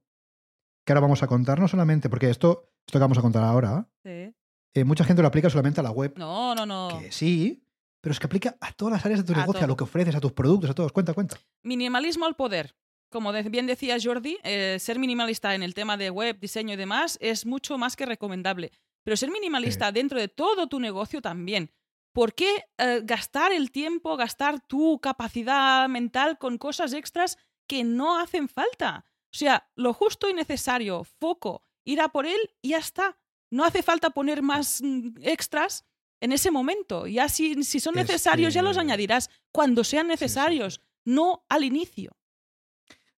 que 0.87 0.93
ahora 0.93 1.01
vamos 1.01 1.23
a 1.25 1.27
contar, 1.27 1.59
no 1.59 1.67
solamente, 1.67 2.09
porque 2.09 2.31
esto, 2.31 2.71
esto 2.87 2.99
que 2.99 3.03
vamos 3.03 3.19
a 3.19 3.23
contar 3.23 3.43
ahora, 3.43 3.89
sí. 4.05 4.33
Eh, 4.73 4.85
mucha 4.85 5.05
gente 5.05 5.21
lo 5.21 5.29
aplica 5.29 5.51
solamente 5.51 5.81
a 5.81 5.83
la 5.83 5.91
web. 5.91 6.15
No, 6.17 6.55
no, 6.55 6.65
no. 6.65 7.01
Que 7.01 7.11
sí, 7.11 7.67
pero 8.01 8.13
es 8.13 8.21
que 8.21 8.27
aplica 8.27 8.57
a 8.61 8.73
todas 8.73 8.93
las 8.93 9.05
áreas 9.05 9.21
de 9.21 9.27
tu 9.27 9.39
negocio, 9.39 9.65
a 9.65 9.67
lo 9.67 9.77
que 9.77 9.85
ofreces, 9.85 10.15
a 10.15 10.21
tus 10.21 10.33
productos, 10.33 10.71
a 10.71 10.75
todos. 10.75 10.93
Cuenta, 10.93 11.13
cuenta. 11.13 11.39
Minimalismo 11.63 12.27
al 12.27 12.37
poder. 12.37 12.77
Como 13.11 13.33
bien 13.33 13.67
decía 13.67 13.97
Jordi, 14.01 14.39
eh, 14.45 14.77
ser 14.79 14.99
minimalista 14.99 15.55
en 15.55 15.63
el 15.63 15.75
tema 15.75 15.97
de 15.97 16.11
web, 16.11 16.39
diseño 16.39 16.75
y 16.75 16.77
demás 16.77 17.19
es 17.21 17.47
mucho 17.47 17.79
más 17.79 17.97
que 17.97 18.05
recomendable. 18.05 18.71
Pero 19.03 19.17
ser 19.17 19.31
minimalista 19.31 19.91
dentro 19.93 20.21
de 20.21 20.29
todo 20.29 20.69
tu 20.69 20.79
negocio 20.79 21.23
también. 21.23 21.73
¿Por 22.13 22.35
qué 22.35 22.67
eh, 22.79 23.01
gastar 23.03 23.53
el 23.53 23.71
tiempo, 23.71 24.17
gastar 24.17 24.61
tu 24.61 25.01
capacidad 25.01 25.89
mental 25.89 26.39
con 26.39 26.59
cosas 26.59 26.93
extras 26.93 27.39
que 27.67 27.83
no 27.83 28.21
hacen 28.21 28.49
falta? 28.49 29.05
O 29.33 29.37
sea, 29.37 29.69
lo 29.75 29.93
justo 29.93 30.29
y 30.29 30.35
necesario, 30.35 31.05
foco, 31.05 31.65
ir 31.85 32.01
a 32.01 32.09
por 32.09 32.27
él 32.27 32.39
y 32.63 32.71
ya 32.71 32.79
está. 32.79 33.19
No 33.51 33.65
hace 33.65 33.83
falta 33.83 34.11
poner 34.11 34.43
más 34.43 34.81
mm, 34.83 35.19
extras 35.23 35.85
en 36.21 36.33
ese 36.33 36.51
momento. 36.51 37.07
Ya 37.07 37.29
si, 37.29 37.63
si 37.65 37.81
son 37.81 37.95
necesarios, 37.95 38.55
ya 38.55 38.63
los 38.63 38.79
añadirás 38.79 39.31
cuando 39.53 39.85
sean 39.85 40.09
necesarios, 40.09 40.81
no 41.05 41.45
al 41.49 41.65
inicio. 41.65 42.17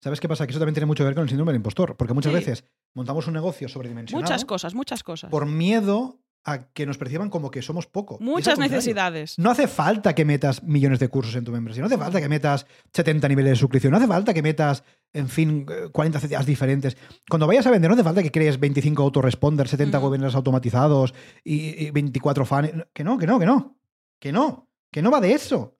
¿Sabes 0.01 0.21
qué 0.21 0.29
pasa? 0.29 0.47
Que 0.47 0.51
eso 0.51 0.61
también 0.61 0.75
tiene 0.75 0.87
mucho 0.87 1.03
que 1.03 1.07
ver 1.07 1.15
con 1.15 1.25
el 1.25 1.29
síndrome 1.29 1.53
del 1.53 1.59
impostor, 1.59 1.97
porque 1.97 2.15
muchas 2.15 2.33
veces 2.33 2.65
montamos 2.95 3.27
un 3.27 3.35
negocio 3.35 3.69
sobredimensionado. 3.69 4.23
Muchas 4.23 4.45
cosas, 4.45 4.75
muchas 4.75 5.03
cosas. 5.03 5.31
Por 5.31 5.47
miedo 5.47 6.21
a 6.49 6.71
que 6.73 6.87
nos 6.87 6.97
perciban 6.97 7.29
como 7.29 7.51
que 7.51 7.61
somos 7.61 7.87
poco. 7.87 8.19
Muchas 8.21 8.59
necesidades. 8.59 9.39
No 9.39 9.51
hace 9.51 9.69
falta 9.69 10.15
que 10.15 10.25
metas 10.25 10.63
millones 10.63 10.99
de 10.99 11.09
cursos 11.09 11.35
en 11.35 11.45
tu 11.45 11.53
membresía, 11.53 11.83
no 11.83 11.87
hace 11.87 11.99
falta 11.99 12.21
que 12.21 12.29
metas 12.29 12.67
70 12.95 13.29
niveles 13.29 13.53
de 13.53 13.57
suscripción, 13.57 13.91
no 13.91 13.99
hace 13.99 14.07
falta 14.07 14.33
que 14.33 14.43
metas, 14.43 14.83
en 15.13 15.29
fin, 15.29 15.67
40 15.93 16.21
CTAs 16.21 16.47
diferentes. 16.47 16.97
Cuando 17.29 17.47
vayas 17.47 17.67
a 17.67 17.71
vender, 17.71 17.91
no 17.91 17.95
hace 17.95 18.05
falta 18.05 18.23
que 18.23 18.33
crees 18.33 18.59
25 18.59 19.03
autoresponders, 19.03 19.71
70 19.71 19.99
webinars 20.01 20.35
automatizados 20.35 21.15
y, 21.45 21.91
24 21.91 22.47
fans. 22.47 22.71
Que 22.93 23.05
no, 23.05 23.19
que 23.19 23.27
no, 23.27 23.39
que 23.39 23.47
no. 23.47 23.79
Que 24.19 24.33
no. 24.33 24.71
Que 24.91 25.03
no 25.03 25.11
va 25.11 25.21
de 25.21 25.33
eso. 25.33 25.79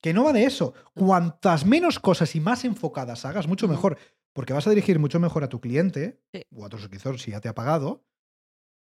Que 0.00 0.14
no 0.14 0.24
va 0.24 0.32
de 0.32 0.44
eso. 0.44 0.72
Cuantas 0.94 1.66
menos 1.66 1.98
cosas 1.98 2.34
y 2.36 2.40
más 2.40 2.64
enfocadas 2.64 3.24
hagas, 3.24 3.48
mucho 3.48 3.66
mejor. 3.66 3.98
Porque 4.32 4.52
vas 4.52 4.66
a 4.66 4.70
dirigir 4.70 5.00
mucho 5.00 5.18
mejor 5.18 5.42
a 5.42 5.48
tu 5.48 5.60
cliente 5.60 6.20
o 6.54 6.64
a 6.64 6.68
tu 6.68 6.78
suscriptor 6.78 7.18
si 7.18 7.32
ya 7.32 7.40
te 7.40 7.48
ha 7.48 7.54
pagado 7.54 8.04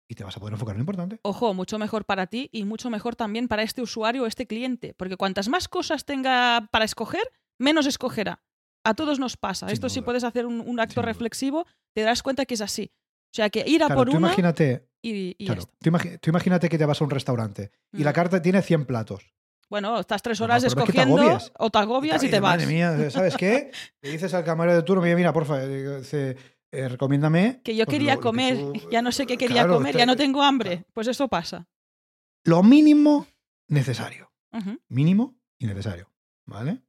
y 0.10 0.16
te 0.16 0.24
vas 0.24 0.36
a 0.36 0.40
poder 0.40 0.54
enfocar 0.54 0.74
en 0.74 0.80
lo 0.80 0.82
importante. 0.82 1.20
Ojo, 1.22 1.54
mucho 1.54 1.78
mejor 1.78 2.04
para 2.04 2.26
ti 2.26 2.50
y 2.52 2.66
mucho 2.66 2.90
mejor 2.90 3.16
también 3.16 3.48
para 3.48 3.62
este 3.62 3.84
usuario 3.84 4.24
o 4.24 4.26
este 4.26 4.48
cliente, 4.48 4.96
porque 4.96 5.16
cuantas 5.16 5.48
más 5.50 5.68
cosas 5.68 6.04
tenga 6.04 6.68
para 6.72 6.84
escoger, 6.84 7.22
menos 7.60 7.86
escogerá. 7.86 8.42
A 8.84 8.96
todos 8.96 9.20
nos 9.20 9.38
pasa. 9.38 9.68
Esto 9.72 9.88
si 9.88 10.02
puedes 10.02 10.24
hacer 10.24 10.48
un, 10.48 10.80
acto 10.80 11.04
reflexivo, 11.04 11.68
te 11.94 12.02
darás 12.02 12.24
cuenta 12.24 12.46
que 12.46 12.56
es 12.56 12.62
así. 12.62 12.92
O 13.32 13.36
sea, 13.36 13.52
que 13.52 13.64
ir 13.68 13.84
a 13.84 13.90
por 13.90 14.10
tú 14.10 14.18
una 14.18 14.28
imagínate, 14.28 14.90
y, 15.04 15.36
claro, 15.46 15.64
tú, 15.80 16.30
imagínate 16.30 16.70
que 16.70 16.78
te 16.80 16.86
vas 16.86 17.00
a 17.00 17.04
un 17.04 17.12
restaurante 17.12 17.72
y 17.94 18.04
la 18.04 18.10
mm. 18.10 18.14
carta 18.14 18.42
tiene 18.42 18.64
100 18.64 18.86
platos. 18.86 19.36
Bueno, 19.70 20.00
estás 20.00 20.24
tres 20.24 20.42
horas 20.42 20.64
escogiendo 20.64 21.38
o 21.60 21.70
te 21.70 21.78
agobias 21.78 22.24
y 22.24 22.30
te 22.30 22.40
vas. 22.40 22.58
Madre 22.58 22.66
mía, 22.66 23.12
¿sabes 23.12 23.38
qué? 23.38 23.70
Le 24.02 24.10
dices 24.10 24.34
al 24.34 24.44
camarero 24.44 24.78
de 24.78 24.84
turno, 24.84 25.04
mira, 25.04 25.16
mira, 25.16 25.34
porfa, 25.34 25.60
eh, 25.62 26.36
eh, 26.72 26.88
recomiéndame. 26.88 27.62
Que 27.64 27.76
yo 27.76 27.86
pues 27.86 27.98
quería 27.98 28.18
comer, 28.18 28.58
ya 28.92 29.02
no 29.02 29.12
sé 29.12 29.26
qué 29.26 29.38
quería 29.38 29.68
comer, 29.68 29.96
ya 29.96 30.06
no 30.06 30.16
tengo 30.16 30.44
hambre. 30.44 30.86
Pues 30.94 31.08
eso 31.08 31.28
pasa. 31.28 31.68
Lo 32.44 32.64
mínimo 32.64 33.28
necesario. 33.68 34.32
Mínimo 34.88 35.38
y 35.60 35.68
necesario. 35.68 36.12
¿Vale? 36.46 36.82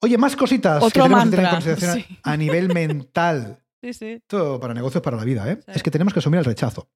Oye, 0.00 0.18
más 0.18 0.36
cositas 0.36 0.82
que 0.84 0.90
tenemos 0.90 1.24
que 1.24 1.30
tener 1.30 1.46
en 1.46 1.50
consideración 1.50 2.18
a 2.22 2.36
nivel 2.36 2.72
mental. 2.72 3.58
Sí, 3.84 3.92
sí. 3.94 4.22
Todo 4.28 4.60
para 4.60 4.74
negocios 4.74 5.02
para 5.02 5.16
la 5.16 5.24
vida, 5.24 5.50
¿eh? 5.50 5.58
Es 5.66 5.82
que 5.82 5.90
tenemos 5.90 6.12
que 6.12 6.20
asumir 6.20 6.38
el 6.38 6.44
rechazo. 6.44 6.88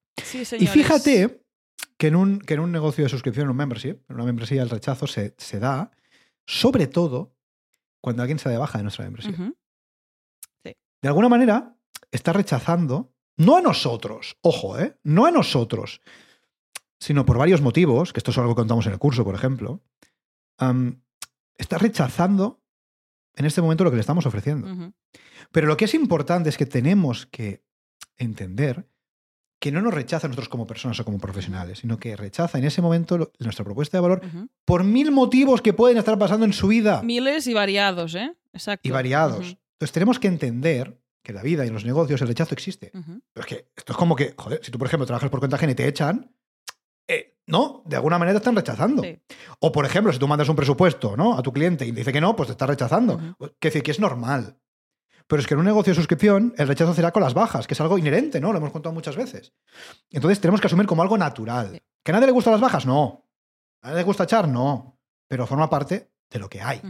y 0.57 0.67
fíjate 0.67 1.43
que 1.97 2.07
en, 2.07 2.15
un, 2.15 2.39
que 2.39 2.53
en 2.53 2.61
un 2.61 2.71
negocio 2.71 3.03
de 3.03 3.09
suscripción, 3.09 3.43
en 3.43 3.49
un 3.49 3.57
membership, 3.57 3.97
en 4.07 4.15
una 4.15 4.23
membresía, 4.23 4.61
el 4.61 4.69
rechazo 4.69 5.05
se, 5.05 5.35
se 5.37 5.59
da, 5.59 5.91
sobre 6.45 6.87
todo, 6.87 7.35
cuando 7.99 8.21
alguien 8.21 8.39
se 8.39 8.47
de 8.47 8.57
baja 8.57 8.77
de 8.77 8.83
nuestra 8.83 9.03
membresía. 9.03 9.33
De 11.01 11.07
alguna 11.09 11.27
manera, 11.27 11.76
está 12.17 12.33
rechazando, 12.33 13.13
no 13.37 13.55
a 13.55 13.61
nosotros, 13.61 14.37
ojo, 14.41 14.77
¿eh? 14.79 14.97
no 15.03 15.25
a 15.25 15.31
nosotros, 15.31 16.01
sino 16.99 17.25
por 17.25 17.37
varios 17.37 17.61
motivos, 17.61 18.11
que 18.11 18.19
esto 18.19 18.31
es 18.31 18.37
algo 18.37 18.53
que 18.53 18.61
contamos 18.61 18.85
en 18.87 18.93
el 18.93 18.99
curso, 18.99 19.23
por 19.23 19.35
ejemplo, 19.35 19.83
está 21.57 21.77
rechazando 21.77 22.61
en 23.35 23.45
este 23.45 23.61
momento 23.61 23.83
lo 23.83 23.91
que 23.91 23.97
le 23.97 24.01
estamos 24.01 24.25
ofreciendo. 24.25 24.91
Pero 25.51 25.67
lo 25.67 25.77
que 25.77 25.85
es 25.85 25.93
importante 25.93 26.49
es 26.49 26.57
que 26.57 26.65
tenemos 26.65 27.27
que 27.27 27.63
entender 28.17 28.89
que 29.59 29.71
no 29.71 29.81
nos 29.81 29.93
rechaza 29.93 30.27
a 30.27 30.29
nosotros 30.29 30.49
como 30.49 30.67
personas 30.67 30.99
o 30.99 31.05
como 31.05 31.19
profesionales, 31.19 31.79
sino 31.79 31.99
que 31.99 32.15
rechaza 32.15 32.57
en 32.57 32.65
ese 32.65 32.81
momento 32.81 33.31
nuestra 33.39 33.65
propuesta 33.65 33.97
de 33.97 34.01
valor 34.01 34.21
por 34.65 34.83
mil 34.83 35.11
motivos 35.11 35.61
que 35.61 35.73
pueden 35.73 35.97
estar 35.97 36.17
pasando 36.17 36.45
en 36.45 36.53
su 36.53 36.67
vida. 36.67 37.01
Miles 37.03 37.47
y 37.47 37.53
variados, 37.53 38.15
¿eh? 38.15 38.35
Exacto. 38.53 38.87
Y 38.87 38.91
variados. 38.91 39.57
Entonces 39.73 39.91
tenemos 39.91 40.19
que 40.19 40.27
entender 40.27 40.99
que 41.27 41.33
en 41.33 41.35
la 41.35 41.43
vida 41.43 41.65
y 41.65 41.67
en 41.67 41.73
los 41.73 41.83
negocios 41.83 42.21
el 42.21 42.29
rechazo 42.29 42.53
existe. 42.53 42.89
Pero 42.89 43.41
es 43.41 43.45
que 43.45 43.67
esto 43.75 43.91
es 43.91 43.97
como 43.97 44.15
que, 44.15 44.33
joder, 44.37 44.61
si 44.63 44.71
tú, 44.71 44.77
por 44.77 44.87
ejemplo, 44.87 45.05
trabajas 45.05 45.29
por 45.29 45.39
cuenta 45.39 45.57
ajena 45.57 45.73
y 45.73 45.75
te 45.75 45.85
echan, 45.85 46.33
eh, 47.05 47.37
no, 47.47 47.83
de 47.85 47.97
alguna 47.97 48.17
manera 48.17 48.39
te 48.39 48.43
están 48.43 48.55
rechazando. 48.55 49.03
Sí. 49.03 49.19
O, 49.59 49.73
por 49.73 49.85
ejemplo, 49.85 50.13
si 50.13 50.19
tú 50.19 50.27
mandas 50.27 50.47
un 50.47 50.55
presupuesto 50.55 51.17
¿no? 51.17 51.37
a 51.37 51.43
tu 51.43 51.51
cliente 51.51 51.85
y 51.85 51.91
dice 51.91 52.13
que 52.13 52.21
no, 52.21 52.33
pues 52.33 52.47
te 52.47 52.53
está 52.53 52.65
rechazando. 52.65 53.19
Que 53.59 53.67
decir 53.67 53.83
que 53.83 53.91
es 53.91 53.99
normal. 53.99 54.57
Pero 55.27 55.41
es 55.41 55.47
que 55.47 55.53
en 55.53 55.59
un 55.59 55.65
negocio 55.65 55.91
de 55.91 55.95
suscripción 55.95 56.53
el 56.57 56.69
rechazo 56.69 56.93
será 56.93 57.11
con 57.11 57.21
las 57.21 57.33
bajas, 57.33 57.67
que 57.67 57.73
es 57.73 57.81
algo 57.81 57.97
inherente, 57.97 58.39
¿no? 58.39 58.53
Lo 58.53 58.59
hemos 58.59 58.71
contado 58.71 58.93
muchas 58.93 59.17
veces. 59.17 59.51
Entonces 60.09 60.39
tenemos 60.39 60.61
que 60.61 60.67
asumir 60.67 60.87
como 60.87 61.01
algo 61.01 61.17
natural. 61.17 61.71
Sí. 61.73 61.81
¿Que 62.03 62.11
a 62.11 62.13
nadie 62.13 62.27
le 62.27 62.31
gustan 62.31 62.53
las 62.53 62.61
bajas? 62.61 62.85
No. 62.85 63.27
¿A 63.81 63.87
nadie 63.87 63.99
le 63.99 64.05
gusta 64.05 64.23
echar? 64.23 64.47
No. 64.47 64.97
Pero 65.27 65.45
forma 65.45 65.69
parte 65.69 66.09
de 66.29 66.39
lo 66.39 66.49
que 66.49 66.61
hay. 66.61 66.81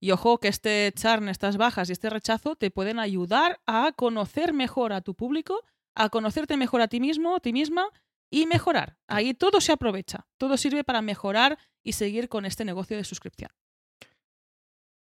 Y 0.00 0.10
ojo 0.10 0.38
que 0.38 0.48
este 0.48 0.92
charn, 0.94 1.28
estas 1.28 1.56
bajas 1.56 1.88
y 1.88 1.92
este 1.92 2.10
rechazo 2.10 2.56
te 2.56 2.70
pueden 2.70 2.98
ayudar 2.98 3.60
a 3.66 3.92
conocer 3.96 4.52
mejor 4.52 4.92
a 4.92 5.00
tu 5.00 5.14
público, 5.14 5.62
a 5.94 6.08
conocerte 6.08 6.56
mejor 6.56 6.80
a 6.80 6.88
ti 6.88 7.00
mismo, 7.00 7.36
a 7.36 7.40
ti 7.40 7.52
misma 7.52 7.88
y 8.30 8.46
mejorar. 8.46 8.96
Ahí 9.08 9.34
todo 9.34 9.60
se 9.60 9.72
aprovecha, 9.72 10.26
todo 10.36 10.56
sirve 10.56 10.84
para 10.84 11.02
mejorar 11.02 11.58
y 11.82 11.92
seguir 11.92 12.28
con 12.28 12.44
este 12.44 12.64
negocio 12.64 12.96
de 12.96 13.04
suscripción. 13.04 13.50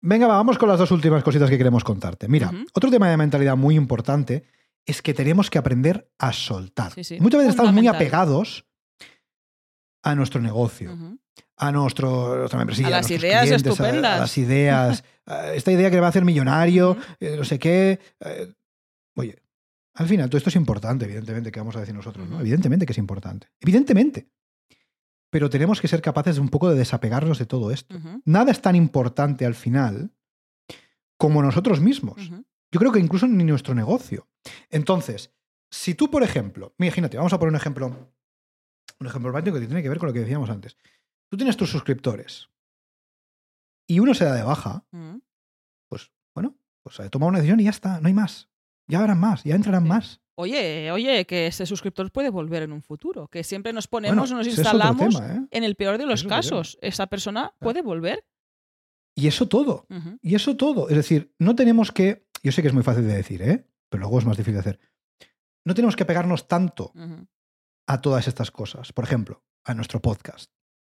Venga, 0.01 0.27
va, 0.27 0.35
vamos 0.35 0.57
con 0.57 0.69
las 0.69 0.77
dos 0.77 0.91
últimas 0.91 1.23
cositas 1.23 1.49
que 1.49 1.57
queremos 1.57 1.83
contarte. 1.83 2.27
Mira, 2.27 2.51
otro 2.73 2.91
tema 2.91 3.09
de 3.09 3.17
mentalidad 3.17 3.57
muy 3.57 3.75
importante 3.75 4.45
es 4.85 5.01
que 5.01 5.15
tenemos 5.15 5.49
que 5.49 5.57
aprender 5.57 6.11
a 6.19 6.31
soltar. 6.31 6.91
Sí, 6.91 7.03
sí. 7.03 7.19
Muchas 7.19 7.39
veces 7.39 7.51
estamos 7.51 7.73
muy 7.73 7.87
apegados 7.87 8.65
a 10.05 10.15
nuestro 10.15 10.39
negocio, 10.41 10.97
a 11.57 11.71
nuestro, 11.71 12.37
nuestra 12.37 12.57
membresía, 12.59 12.87
A 12.87 12.89
las 12.91 13.09
ideas 13.09 13.21
clientes, 13.21 13.51
a- 13.51 13.55
estupendas. 13.71 14.17
A, 14.17 14.19
las 14.21 14.37
ideas, 14.37 15.03
a 15.25 15.53
esta 15.53 15.71
idea 15.71 15.89
que 15.89 15.95
le 15.97 16.01
va 16.01 16.07
a 16.07 16.09
hacer 16.09 16.23
millonario, 16.23 16.95
eh, 17.19 17.35
no 17.37 17.43
sé 17.43 17.59
qué. 17.59 17.99
eh, 18.21 18.53
oye, 19.15 19.41
al 19.95 20.07
final, 20.07 20.29
todo 20.29 20.37
esto 20.37 20.49
es 20.49 20.55
importante, 20.57 21.05
evidentemente, 21.05 21.51
que 21.51 21.59
vamos 21.59 21.75
a 21.75 21.79
decir 21.79 21.95
nosotros, 21.95 22.27
¿no? 22.29 22.39
Evidentemente 22.41 22.85
que 22.85 22.91
es 22.91 22.97
importante. 22.97 23.47
Evidentemente. 23.61 24.29
Pero 25.29 25.49
tenemos 25.49 25.81
que 25.81 25.87
ser 25.87 26.01
capaces 26.01 26.35
de 26.35 26.41
un 26.41 26.49
poco 26.49 26.69
de 26.69 26.77
desapegarnos 26.77 27.39
de 27.39 27.45
todo 27.45 27.71
esto. 27.71 27.97
Nada 28.25 28.51
es 28.51 28.61
tan 28.61 28.75
importante 28.75 29.45
al 29.45 29.55
final 29.55 30.11
como 31.17 31.41
nosotros 31.41 31.79
mismos. 31.81 32.29
Yo 32.71 32.79
creo 32.79 32.91
que 32.91 32.99
incluso 32.99 33.25
ni 33.27 33.43
nuestro 33.43 33.73
negocio. 33.73 34.27
Entonces, 34.69 35.31
si 35.71 35.95
tú, 35.95 36.09
por 36.11 36.23
ejemplo, 36.23 36.73
imagínate, 36.77 37.17
vamos 37.17 37.33
a 37.33 37.39
poner 37.39 37.51
un 37.51 37.55
ejemplo, 37.57 38.13
un 38.99 39.07
ejemplo 39.07 39.31
práctico 39.31 39.59
que 39.59 39.65
tiene 39.65 39.81
que 39.83 39.89
ver 39.89 39.97
con 39.97 40.07
lo 40.07 40.13
que 40.13 40.19
decíamos 40.21 40.49
antes. 40.49 40.77
Tú 41.29 41.37
tienes 41.37 41.57
tus 41.57 41.69
suscriptores 41.69 42.49
y 43.87 43.99
uno 43.99 44.13
se 44.13 44.25
da 44.25 44.33
de 44.35 44.43
baja, 44.43 44.85
Ujú. 44.91 45.21
pues 45.89 46.11
bueno, 46.35 46.57
pues 46.83 46.99
ha 46.99 47.09
tomado 47.09 47.29
una 47.29 47.39
decisión 47.39 47.59
y 47.59 47.65
ya 47.65 47.69
está, 47.71 47.99
no 47.99 48.07
hay 48.07 48.13
más. 48.13 48.49
Ya 48.87 48.99
habrán 48.99 49.19
más, 49.19 49.43
ya 49.43 49.55
entrarán 49.55 49.83
Sí. 49.83 49.89
más. 49.89 50.21
Oye, 50.37 50.91
oye, 50.91 51.25
que 51.25 51.47
ese 51.47 51.65
suscriptor 51.65 52.11
puede 52.11 52.29
volver 52.29 52.63
en 52.63 52.73
un 52.73 52.81
futuro, 52.83 53.27
que 53.29 53.43
siempre 53.43 53.71
nos 53.73 53.87
ponemos, 53.87 54.29
Bueno, 54.29 54.37
nos 54.37 54.47
instalamos 54.47 55.15
tema, 55.15 55.33
¿eh? 55.33 55.47
en 55.49 55.63
el 55.63 55.75
peor 55.75 55.97
de 55.97 56.05
los 56.05 56.21
es 56.23 56.27
casos. 56.27 56.77
Esa 56.81 57.07
persona 57.07 57.53
puede 57.59 57.81
volver. 57.81 58.25
Y 59.17 59.27
eso 59.27 59.47
todo. 59.47 59.87
Y 60.21 60.35
eso 60.35 60.57
todo. 60.57 60.89
Es 60.89 60.95
decir, 60.97 61.33
no 61.39 61.55
tenemos 61.55 61.93
que. 61.93 62.27
Yo 62.43 62.51
sé 62.51 62.61
que 62.61 62.67
es 62.67 62.73
muy 62.73 62.83
fácil 62.83 63.07
de 63.07 63.15
decir, 63.15 63.41
¿eh? 63.41 63.65
Pero 63.89 64.01
luego 64.01 64.19
es 64.19 64.25
más 64.25 64.35
difícil 64.35 64.55
de 64.55 64.59
hacer. 64.59 64.79
No 65.65 65.73
tenemos 65.73 65.95
que 65.95 66.03
pegarnos 66.03 66.49
tanto. 66.49 66.91
A 67.87 68.01
todas 68.01 68.27
estas 68.27 68.51
cosas. 68.51 68.91
Por 68.93 69.03
ejemplo, 69.05 69.43
a 69.65 69.73
nuestro 69.73 70.01
podcast, 70.01 70.49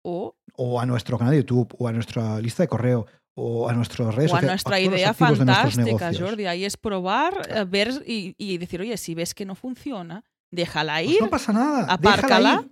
O, 0.04 0.38
o 0.54 0.80
a 0.80 0.86
nuestro 0.86 1.18
canal 1.18 1.32
de 1.32 1.40
YouTube, 1.40 1.74
o 1.78 1.88
a 1.88 1.92
nuestra 1.92 2.40
lista 2.40 2.64
de 2.64 2.68
correo, 2.68 3.06
o 3.36 3.70
a 3.70 3.74
nuestras 3.74 4.16
redes 4.16 4.32
o 4.32 4.36
a 4.36 4.42
nuestra 4.42 4.80
idea 4.80 5.14
fantástica. 5.14 6.12
Jordi. 6.18 6.46
Ahí 6.48 6.66
es 6.66 6.76
probar, 6.78 7.34
eh, 7.50 7.66
ver 7.66 7.90
y, 8.06 8.34
y 8.38 8.58
decir, 8.58 8.82
oye, 8.82 8.98
si 8.98 9.14
ves 9.16 9.34
que 9.36 9.46
no 9.46 9.54
funciona, 9.56 10.24
déjala 10.52 10.96
Pues 11.04 11.10
ir. 11.16 11.22
no 11.22 11.30
pasa 11.30 11.54
nada. 11.54 11.86
apárcala. 11.94 12.50
Déjala 12.50 12.62
ir. 12.64 12.72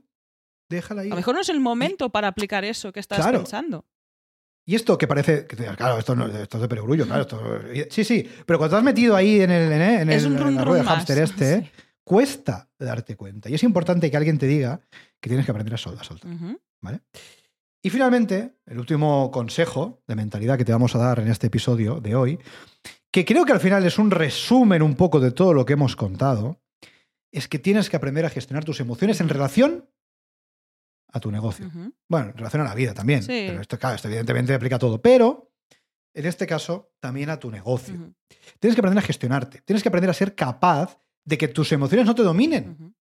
Déjala 0.68 1.02
a 1.02 1.06
lo 1.06 1.16
mejor 1.16 1.36
no 1.36 1.42
es 1.42 1.50
el 1.50 1.60
momento 1.60 2.10
para 2.10 2.28
aplicar 2.30 2.64
eso 2.66 2.92
que 2.92 3.00
estás 3.00 3.20
Claro. 3.20 3.40
pensando. 3.40 3.86
Y 4.68 4.74
esto 4.74 4.98
que 4.98 5.06
parece, 5.08 5.46
que, 5.46 5.56
claro, 5.76 6.00
esto, 6.00 6.16
no, 6.16 6.26
esto 6.26 6.58
es 6.58 6.62
de 6.62 6.68
perogrullo, 6.68 7.06
claro. 7.06 7.22
Esto, 7.22 7.40
sí, 7.92 8.04
sí, 8.04 8.28
pero 8.48 8.58
cuando 8.58 8.76
te 8.76 8.80
has 8.80 8.84
metido 8.84 9.16
ahí 9.16 9.42
en, 9.42 9.52
el, 9.52 9.72
en, 9.72 9.82
el- 9.82 10.02
en 10.02 10.10
el- 10.10 10.56
la 10.56 10.64
rueda 10.66 10.82
de 10.82 10.88
hámster 10.90 11.18
este, 11.22 11.62
Sí. 11.62 11.72
Cuesta 12.06 12.70
darte 12.80 13.18
cuenta. 13.18 13.50
Y 13.50 13.56
es 13.56 13.64
importante 13.64 14.10
que 14.10 14.16
alguien 14.16 14.38
te 14.38 14.48
diga 14.48 14.80
que 15.20 15.28
tienes 15.30 15.46
que 15.46 15.52
aprender 15.52 15.74
a 15.74 15.78
sol- 15.78 15.98
a 16.00 16.04
soltar. 16.04 16.32
Ujú. 16.32 16.60
Y 17.84 17.90
finalmente, 17.90 18.60
el 18.66 18.80
último 18.80 19.30
consejo 19.32 20.02
de 20.08 20.16
mentalidad 20.16 20.58
que 20.58 20.66
te 20.66 20.72
vamos 20.72 20.96
a 20.96 21.00
dar 21.00 21.20
en 21.20 21.28
este 21.28 21.48
episodio 21.48 22.00
de 22.00 22.16
hoy, 22.16 22.40
que 23.12 23.26
creo 23.26 23.46
que 23.46 23.52
al 23.54 23.60
final 23.60 23.86
es 23.86 23.98
un 24.00 24.12
resumen 24.12 24.82
un 24.82 24.96
poco 24.96 25.20
de 25.20 25.32
todo 25.32 25.54
lo 25.54 25.66
que 25.66 25.74
hemos 25.74 25.96
contado, 25.96 26.62
es 27.32 27.48
que 27.48 27.60
tienes 27.60 27.90
que 27.90 27.98
aprender 27.98 28.26
a 28.26 28.30
gestionar 28.30 28.64
tus 28.64 28.80
emociones 28.80 29.20
en 29.20 29.30
relación 29.30 29.90
a 31.12 31.20
tu 31.20 31.32
negocio. 31.32 31.70
Bueno, 32.10 32.30
en 32.32 32.38
relación 32.38 32.62
a 32.62 32.66
la 32.66 32.76
vida 32.76 32.94
también. 32.94 33.24
Sí. 33.24 33.46
Pero 33.48 33.62
esto, 33.62 33.78
claro, 33.80 33.96
esto 33.96 34.08
evidentemente 34.08 34.54
aplica 34.54 34.76
a 34.78 34.80
todo. 34.80 35.02
Pero, 35.02 35.52
en 36.14 36.26
este 36.26 36.46
caso, 36.48 36.94
también 37.00 37.30
a 37.30 37.40
tu 37.40 37.50
negocio. 37.52 38.14
Tienes 38.60 38.76
que 38.76 38.82
aprender 38.82 39.04
a 39.04 39.08
gestionarte. 39.08 39.62
Tienes 39.62 39.82
que 39.84 39.90
aprender 39.90 40.10
a 40.10 40.14
ser 40.14 40.36
capaz 40.36 41.00
de 41.26 41.38
que 41.38 41.48
tus 41.48 41.72
emociones 41.72 42.06
no 42.06 42.16
te 42.16 42.24
dominen. 42.24 42.96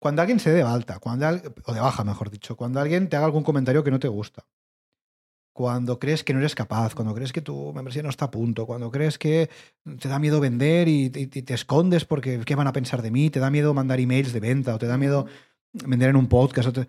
Cuando 0.00 0.22
alguien 0.22 0.38
se 0.38 0.50
dé 0.50 0.56
de 0.56 0.62
alta, 0.62 0.98
cuando 1.00 1.26
al- 1.26 1.42
o 1.64 1.74
de 1.74 1.80
baja, 1.80 2.04
mejor 2.04 2.30
dicho, 2.30 2.56
cuando 2.56 2.80
alguien 2.80 3.08
te 3.08 3.16
haga 3.16 3.26
algún 3.26 3.42
comentario 3.42 3.82
que 3.82 3.90
no 3.90 3.98
te 3.98 4.06
gusta, 4.08 4.46
cuando 5.52 5.98
crees 5.98 6.22
que 6.22 6.32
no 6.32 6.38
eres 6.38 6.54
capaz, 6.54 6.94
cuando 6.94 7.14
crees 7.14 7.32
que 7.32 7.40
tu 7.40 7.72
membresía 7.72 8.02
no 8.04 8.10
está 8.10 8.26
a 8.26 8.30
punto, 8.30 8.64
cuando 8.64 8.92
crees 8.92 9.18
que 9.18 9.50
te 9.98 10.08
da 10.08 10.20
miedo 10.20 10.38
vender 10.38 10.86
y, 10.86 11.06
y- 11.06 11.10
y 11.22 11.42
te 11.42 11.54
escondes 11.54 12.04
porque 12.04 12.40
qué 12.46 12.54
van 12.54 12.68
a 12.68 12.72
pensar 12.72 13.02
de 13.02 13.10
mí, 13.10 13.28
te 13.30 13.40
da 13.40 13.50
miedo 13.50 13.74
mandar 13.74 13.98
emails 13.98 14.32
de 14.32 14.38
venta 14.40 14.74
o 14.74 14.78
te 14.78 14.86
da 14.86 14.96
miedo 14.96 15.26
vender 15.72 16.10
en 16.10 16.16
un 16.16 16.28
podcast. 16.28 16.68
o 16.68 16.72
te- 16.72 16.88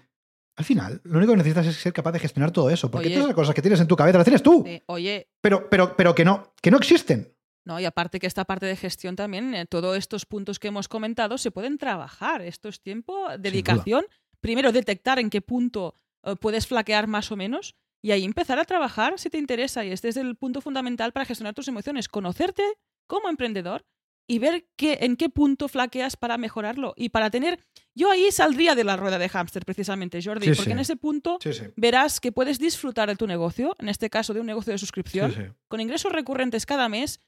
Al 0.55 0.65
final, 0.65 1.01
lo 1.05 1.17
único 1.17 1.31
que 1.33 1.37
necesitas 1.37 1.65
es 1.65 1.77
ser 1.77 1.93
capaz 1.93 2.11
de 2.11 2.19
gestionar 2.19 2.51
todo 2.51 2.69
eso, 2.69 2.91
porque 2.91 3.07
Oye. 3.07 3.15
todas 3.15 3.29
las 3.29 3.35
cosas 3.35 3.55
que 3.55 3.61
tienes 3.61 3.79
en 3.79 3.87
tu 3.87 3.95
cabeza 3.95 4.17
las 4.19 4.25
tienes 4.25 4.43
tú, 4.43 4.63
Sí. 4.67 4.83
Oye, 4.87 5.29
pero, 5.41 5.67
pero, 5.69 5.95
pero 5.95 6.13
que, 6.13 6.25
no, 6.25 6.53
que 6.61 6.69
no 6.69 6.77
existen. 6.77 7.33
No, 7.65 7.79
y 7.79 7.85
aparte 7.85 8.19
que 8.19 8.27
esta 8.27 8.45
parte 8.45 8.65
de 8.65 8.75
gestión 8.75 9.15
también, 9.15 9.53
eh, 9.53 9.65
todos 9.65 9.97
estos 9.97 10.25
puntos 10.25 10.59
que 10.59 10.69
hemos 10.69 10.87
comentado 10.87 11.37
se 11.37 11.51
pueden 11.51 11.77
trabajar. 11.77 12.41
Esto 12.41 12.69
es 12.69 12.81
tiempo, 12.81 13.27
dedicación. 13.37 14.05
Primero, 14.41 14.71
detectar 14.71 15.19
en 15.19 15.29
qué 15.29 15.41
punto 15.41 15.95
eh, 16.23 16.35
puedes 16.39 16.67
flaquear 16.67 17.07
más 17.07 17.31
o 17.31 17.35
menos 17.35 17.75
y 18.01 18.11
ahí 18.11 18.23
empezar 18.23 18.59
a 18.59 18.65
trabajar 18.65 19.19
si 19.19 19.29
te 19.29 19.37
interesa. 19.37 19.83
Y 19.83 19.91
este 19.91 20.07
es 20.07 20.17
el 20.17 20.35
punto 20.35 20.61
fundamental 20.61 21.11
para 21.11 21.25
gestionar 21.25 21.53
tus 21.53 21.67
emociones. 21.67 22.07
Conocerte 22.07 22.63
como 23.07 23.29
emprendedor 23.29 23.85
y 24.25 24.37
ver 24.39 24.67
qué, 24.75 24.99
en 25.01 25.15
qué 25.17 25.27
punto 25.29 25.67
flaqueas 25.67 26.15
para 26.15 26.37
mejorarlo. 26.37 26.93
Y 26.95 27.09
para 27.09 27.29
tener... 27.29 27.59
Yo 27.95 28.09
ahí 28.11 28.31
saldría 28.31 28.75
de 28.75 28.83
la 28.83 28.95
rueda 28.95 29.17
de 29.17 29.27
hámster 29.27 29.65
precisamente, 29.65 30.21
Jordi, 30.23 30.45
Sí, 30.45 30.51
porque 30.51 30.69
sí. 30.69 30.71
en 30.71 30.79
ese 30.79 30.95
punto 30.95 31.39
Sí, 31.41 31.49
verás 31.75 32.19
que 32.21 32.31
puedes 32.31 32.59
disfrutar 32.59 33.09
de 33.09 33.15
tu 33.15 33.27
negocio, 33.27 33.75
en 33.79 33.89
este 33.89 34.09
caso 34.09 34.33
de 34.33 34.39
un 34.39 34.45
negocio 34.45 34.71
de 34.71 34.77
suscripción, 34.77 35.57
con 35.67 35.81
ingresos 35.81 36.11
recurrentes 36.11 36.65
cada 36.65 36.87
mes 36.87 37.19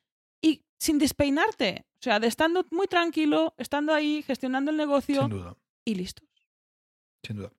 y 0.41 0.63
sin 0.79 0.97
despeinarte. 0.99 1.85
O 1.99 2.03
sea, 2.03 2.19
de 2.19 2.27
estando 2.27 2.65
muy 2.71 2.87
tranquilo, 2.87 3.53
estando 3.57 3.93
ahí, 3.93 4.23
gestionando 4.23 4.71
el 4.71 4.77
negocio 4.77 5.21
Sin 5.21 5.29
duda. 5.29 5.55
y 5.85 5.95
listo. 5.95 6.23
Sin 7.25 7.37
duda. 7.37 7.51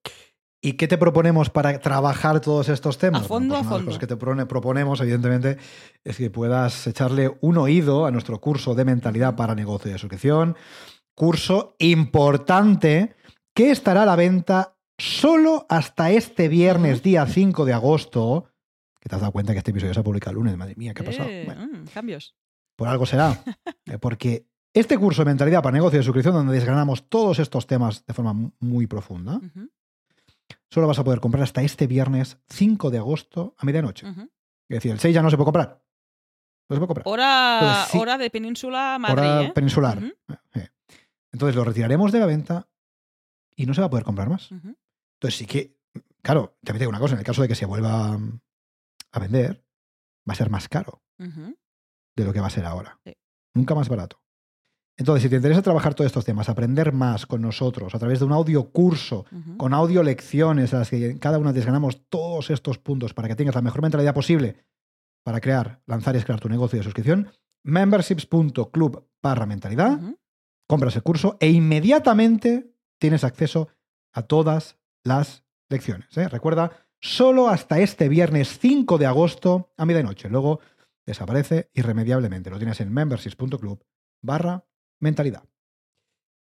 ¿Y 0.64 0.74
qué 0.74 0.86
te 0.86 0.96
proponemos 0.98 1.50
para 1.50 1.78
trabajar 1.80 2.40
todos 2.40 2.68
estos 2.68 2.96
temas? 2.98 3.22
A 3.22 3.24
fondo, 3.24 3.54
Bueno, 3.54 3.54
pues 3.54 3.58
a 3.58 3.60
una 3.60 3.62
de 3.62 3.62
las 3.64 3.78
fondo. 3.78 3.86
cosas 3.86 4.00
que 4.00 4.06
te 4.06 4.16
propone- 4.16 4.46
proponemos, 4.46 5.00
evidentemente, 5.00 5.58
es 6.04 6.16
que 6.16 6.30
puedas 6.30 6.86
echarle 6.86 7.36
un 7.40 7.58
oído 7.58 8.06
a 8.06 8.10
nuestro 8.12 8.40
curso 8.40 8.74
de 8.74 8.84
mentalidad 8.84 9.34
para 9.34 9.54
negocio 9.56 9.90
de 9.92 9.98
suscripción. 9.98 10.56
Curso 11.14 11.74
importante 11.78 13.14
que 13.54 13.70
estará 13.70 14.02
a 14.02 14.06
la 14.06 14.16
venta 14.16 14.76
solo 14.98 15.66
hasta 15.68 16.10
este 16.10 16.48
viernes, 16.48 17.02
día 17.02 17.26
5 17.26 17.64
de 17.64 17.72
agosto. 17.72 18.46
Que 19.00 19.08
te 19.08 19.16
has 19.16 19.20
dado 19.20 19.32
cuenta 19.32 19.52
que 19.52 19.58
este 19.58 19.72
episodio 19.72 19.94
se 19.94 20.02
publica 20.02 20.30
el 20.30 20.36
lunes. 20.36 20.56
Madre 20.56 20.74
mía, 20.76 20.94
¿qué 20.94 21.02
ha 21.02 21.06
pasado? 21.06 21.28
Eh, 21.28 21.42
Bueno, 21.44 21.66
mm, 21.66 21.84
cambios. 21.92 22.36
Por 22.76 22.88
algo 22.88 23.06
será. 23.06 23.42
Eh, 23.86 23.98
Porque 23.98 24.46
este 24.74 24.96
curso 24.98 25.22
de 25.22 25.26
mentalidad 25.26 25.62
para 25.62 25.72
negocio 25.74 25.98
de 25.98 26.04
suscripción, 26.04 26.34
donde 26.34 26.54
desgranamos 26.54 27.08
todos 27.08 27.38
estos 27.38 27.66
temas 27.66 28.04
de 28.06 28.14
forma 28.14 28.32
mu- 28.32 28.52
muy 28.60 28.86
profunda, 28.86 29.40
solo 30.70 30.86
vas 30.86 30.98
a 30.98 31.04
poder 31.04 31.20
comprar 31.20 31.42
hasta 31.44 31.62
este 31.62 31.86
viernes 31.86 32.38
5 32.48 32.90
de 32.90 32.98
agosto 32.98 33.54
a 33.58 33.64
medianoche. 33.66 34.06
Es 34.08 34.76
decir, 34.76 34.92
el 34.92 35.00
6 35.00 35.14
ya 35.14 35.22
no 35.22 35.30
se 35.30 35.36
puede 35.36 35.46
comprar. 35.46 35.84
No 36.70 36.76
se 36.76 36.78
puede 36.80 36.86
comprar. 36.88 37.06
Hora, 37.08 37.58
Entonces, 37.60 37.92
sí. 37.92 37.98
hora 37.98 38.16
de 38.18 38.30
Península 38.30 38.96
Madrid. 38.98 39.18
Hora 39.18 39.42
¿eh? 39.42 39.52
peninsular. 39.54 40.02
Eh. 40.54 40.68
Entonces 41.32 41.56
lo 41.56 41.64
retiraremos 41.64 42.12
de 42.12 42.20
la 42.20 42.26
venta 42.26 42.68
y 43.54 43.66
no 43.66 43.74
se 43.74 43.80
va 43.82 43.88
a 43.88 43.90
poder 43.90 44.04
comprar 44.04 44.30
más. 44.30 44.50
Entonces 44.50 45.36
sí 45.38 45.46
que, 45.46 45.76
claro, 46.22 46.56
también 46.62 46.78
te 46.78 46.84
digo 46.84 46.90
una 46.90 46.98
cosa, 47.00 47.14
en 47.14 47.18
el 47.20 47.26
caso 47.26 47.42
de 47.42 47.48
que 47.48 47.54
se 47.54 47.66
vuelva 47.66 48.16
mm, 48.16 48.40
a 49.12 49.18
vender, 49.18 49.64
va 50.28 50.32
a 50.32 50.36
ser 50.36 50.48
más 50.50 50.68
caro. 50.68 51.02
De 52.16 52.24
lo 52.24 52.32
que 52.32 52.40
va 52.40 52.46
a 52.46 52.50
ser 52.50 52.64
ahora. 52.64 52.98
Sí. 53.04 53.14
Nunca 53.54 53.74
más 53.74 53.88
barato. 53.88 54.22
Entonces, 54.96 55.22
si 55.22 55.28
te 55.28 55.36
interesa 55.36 55.62
trabajar 55.62 55.94
todos 55.94 56.06
estos 56.06 56.24
temas, 56.24 56.48
aprender 56.48 56.92
más 56.92 57.26
con 57.26 57.40
nosotros 57.40 57.94
a 57.94 57.98
través 57.98 58.18
de 58.18 58.26
un 58.26 58.32
audio 58.32 58.70
curso 58.70 59.24
con 59.56 59.72
audio 59.72 60.02
lecciones 60.02 60.74
a 60.74 60.80
las 60.80 60.90
que 60.90 61.18
cada 61.18 61.38
una 61.38 61.52
desgranamos 61.52 62.02
todos 62.08 62.50
estos 62.50 62.78
puntos 62.78 63.14
para 63.14 63.28
que 63.28 63.34
tengas 63.34 63.54
la 63.54 63.62
mejor 63.62 63.82
mentalidad 63.82 64.14
posible 64.14 64.64
para 65.24 65.40
crear, 65.40 65.80
lanzar 65.86 66.14
y 66.14 66.18
escalar 66.18 66.40
tu 66.40 66.48
negocio 66.48 66.78
de 66.78 66.84
suscripción, 66.84 67.30
memberships.club 67.64 69.08
barra 69.22 69.46
mentalidad, 69.46 69.98
compras 70.66 70.96
el 70.96 71.02
curso 71.02 71.36
e 71.40 71.48
inmediatamente 71.48 72.74
tienes 72.98 73.24
acceso 73.24 73.68
a 74.12 74.22
todas 74.22 74.76
las 75.04 75.44
lecciones. 75.68 76.16
¿eh? 76.16 76.28
Recuerda, 76.28 76.72
solo 77.00 77.48
hasta 77.48 77.78
este 77.80 78.08
viernes 78.08 78.58
5 78.58 78.98
de 78.98 79.06
agosto 79.06 79.72
a 79.76 79.86
medianoche. 79.86 80.28
Luego 80.28 80.60
desaparece 81.06 81.70
irremediablemente. 81.74 82.50
Lo 82.50 82.58
tienes 82.58 82.80
en 82.80 82.92
memberships.club 82.92 83.82
barra 84.22 84.64
mentalidad. 85.00 85.44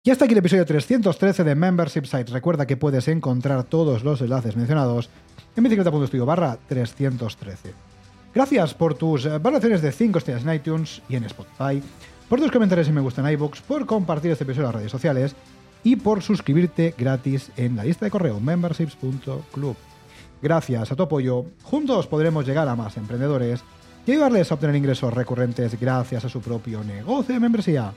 Y 0.06 0.12
hasta 0.12 0.26
aquí 0.26 0.34
el 0.34 0.40
episodio 0.40 0.66
313 0.66 1.46
de 1.46 1.56
Membership 1.56 2.04
Sites. 2.04 2.32
Recuerda 2.32 2.68
que 2.68 2.76
puedes 2.76 3.08
encontrar 3.08 3.64
todos 3.64 4.04
los 4.04 4.20
enlaces 4.20 4.58
mencionados 4.58 5.10
en 5.56 5.64
bicicleta.studio 5.64 6.26
barra 6.26 6.60
313. 6.68 7.74
Gracias 8.36 8.74
por 8.74 8.96
tus 8.96 9.26
valoraciones 9.26 9.82
de 9.82 9.92
5 9.92 10.18
estrellas 10.18 10.44
en 10.44 10.54
iTunes 10.54 11.02
y 11.08 11.16
en 11.16 11.24
Spotify, 11.24 11.82
por 12.28 12.42
tus 12.42 12.52
comentarios 12.52 12.90
y 12.90 12.92
me 12.92 13.00
gusta 13.00 13.22
en 13.22 13.34
iBooks, 13.34 13.62
por 13.62 13.86
compartir 13.86 14.32
este 14.32 14.44
episodio 14.44 14.68
en 14.68 14.74
las 14.74 14.76
redes 14.76 14.92
sociales 14.92 15.36
y 15.84 15.96
por 15.96 16.22
suscribirte 16.22 16.96
gratis 16.98 17.52
en 17.56 17.76
la 17.76 17.86
lista 17.86 18.06
de 18.06 18.12
correo 18.12 18.40
memberships.club. 18.40 19.76
Gracias 20.42 20.92
a 20.92 20.96
tu 20.96 21.04
apoyo, 21.04 21.46
juntos 21.62 22.08
podremos 22.08 22.46
llegar 22.46 22.68
a 22.68 22.76
más 22.76 22.98
emprendedores 22.98 23.64
y 24.06 24.12
ayudarles 24.12 24.52
a 24.52 24.56
obtener 24.56 24.76
ingresos 24.76 25.14
recurrentes 25.14 25.80
gracias 25.80 26.26
a 26.26 26.30
su 26.30 26.42
propio 26.42 26.84
negocio 26.84 27.34
de 27.34 27.40
membresía. 27.40 27.94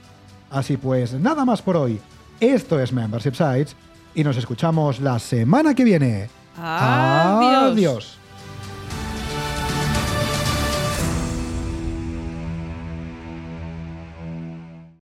Así 0.49 0.77
pues, 0.77 1.13
nada 1.13 1.45
más 1.45 1.61
por 1.61 1.77
hoy. 1.77 1.99
Esto 2.39 2.79
es 2.79 2.93
Membership 2.93 3.33
Sites 3.33 3.75
y 4.15 4.23
nos 4.23 4.37
escuchamos 4.37 4.99
la 4.99 5.19
semana 5.19 5.73
que 5.73 5.83
viene. 5.83 6.29
Adiós. 6.57 7.71
Adiós. 7.71 8.16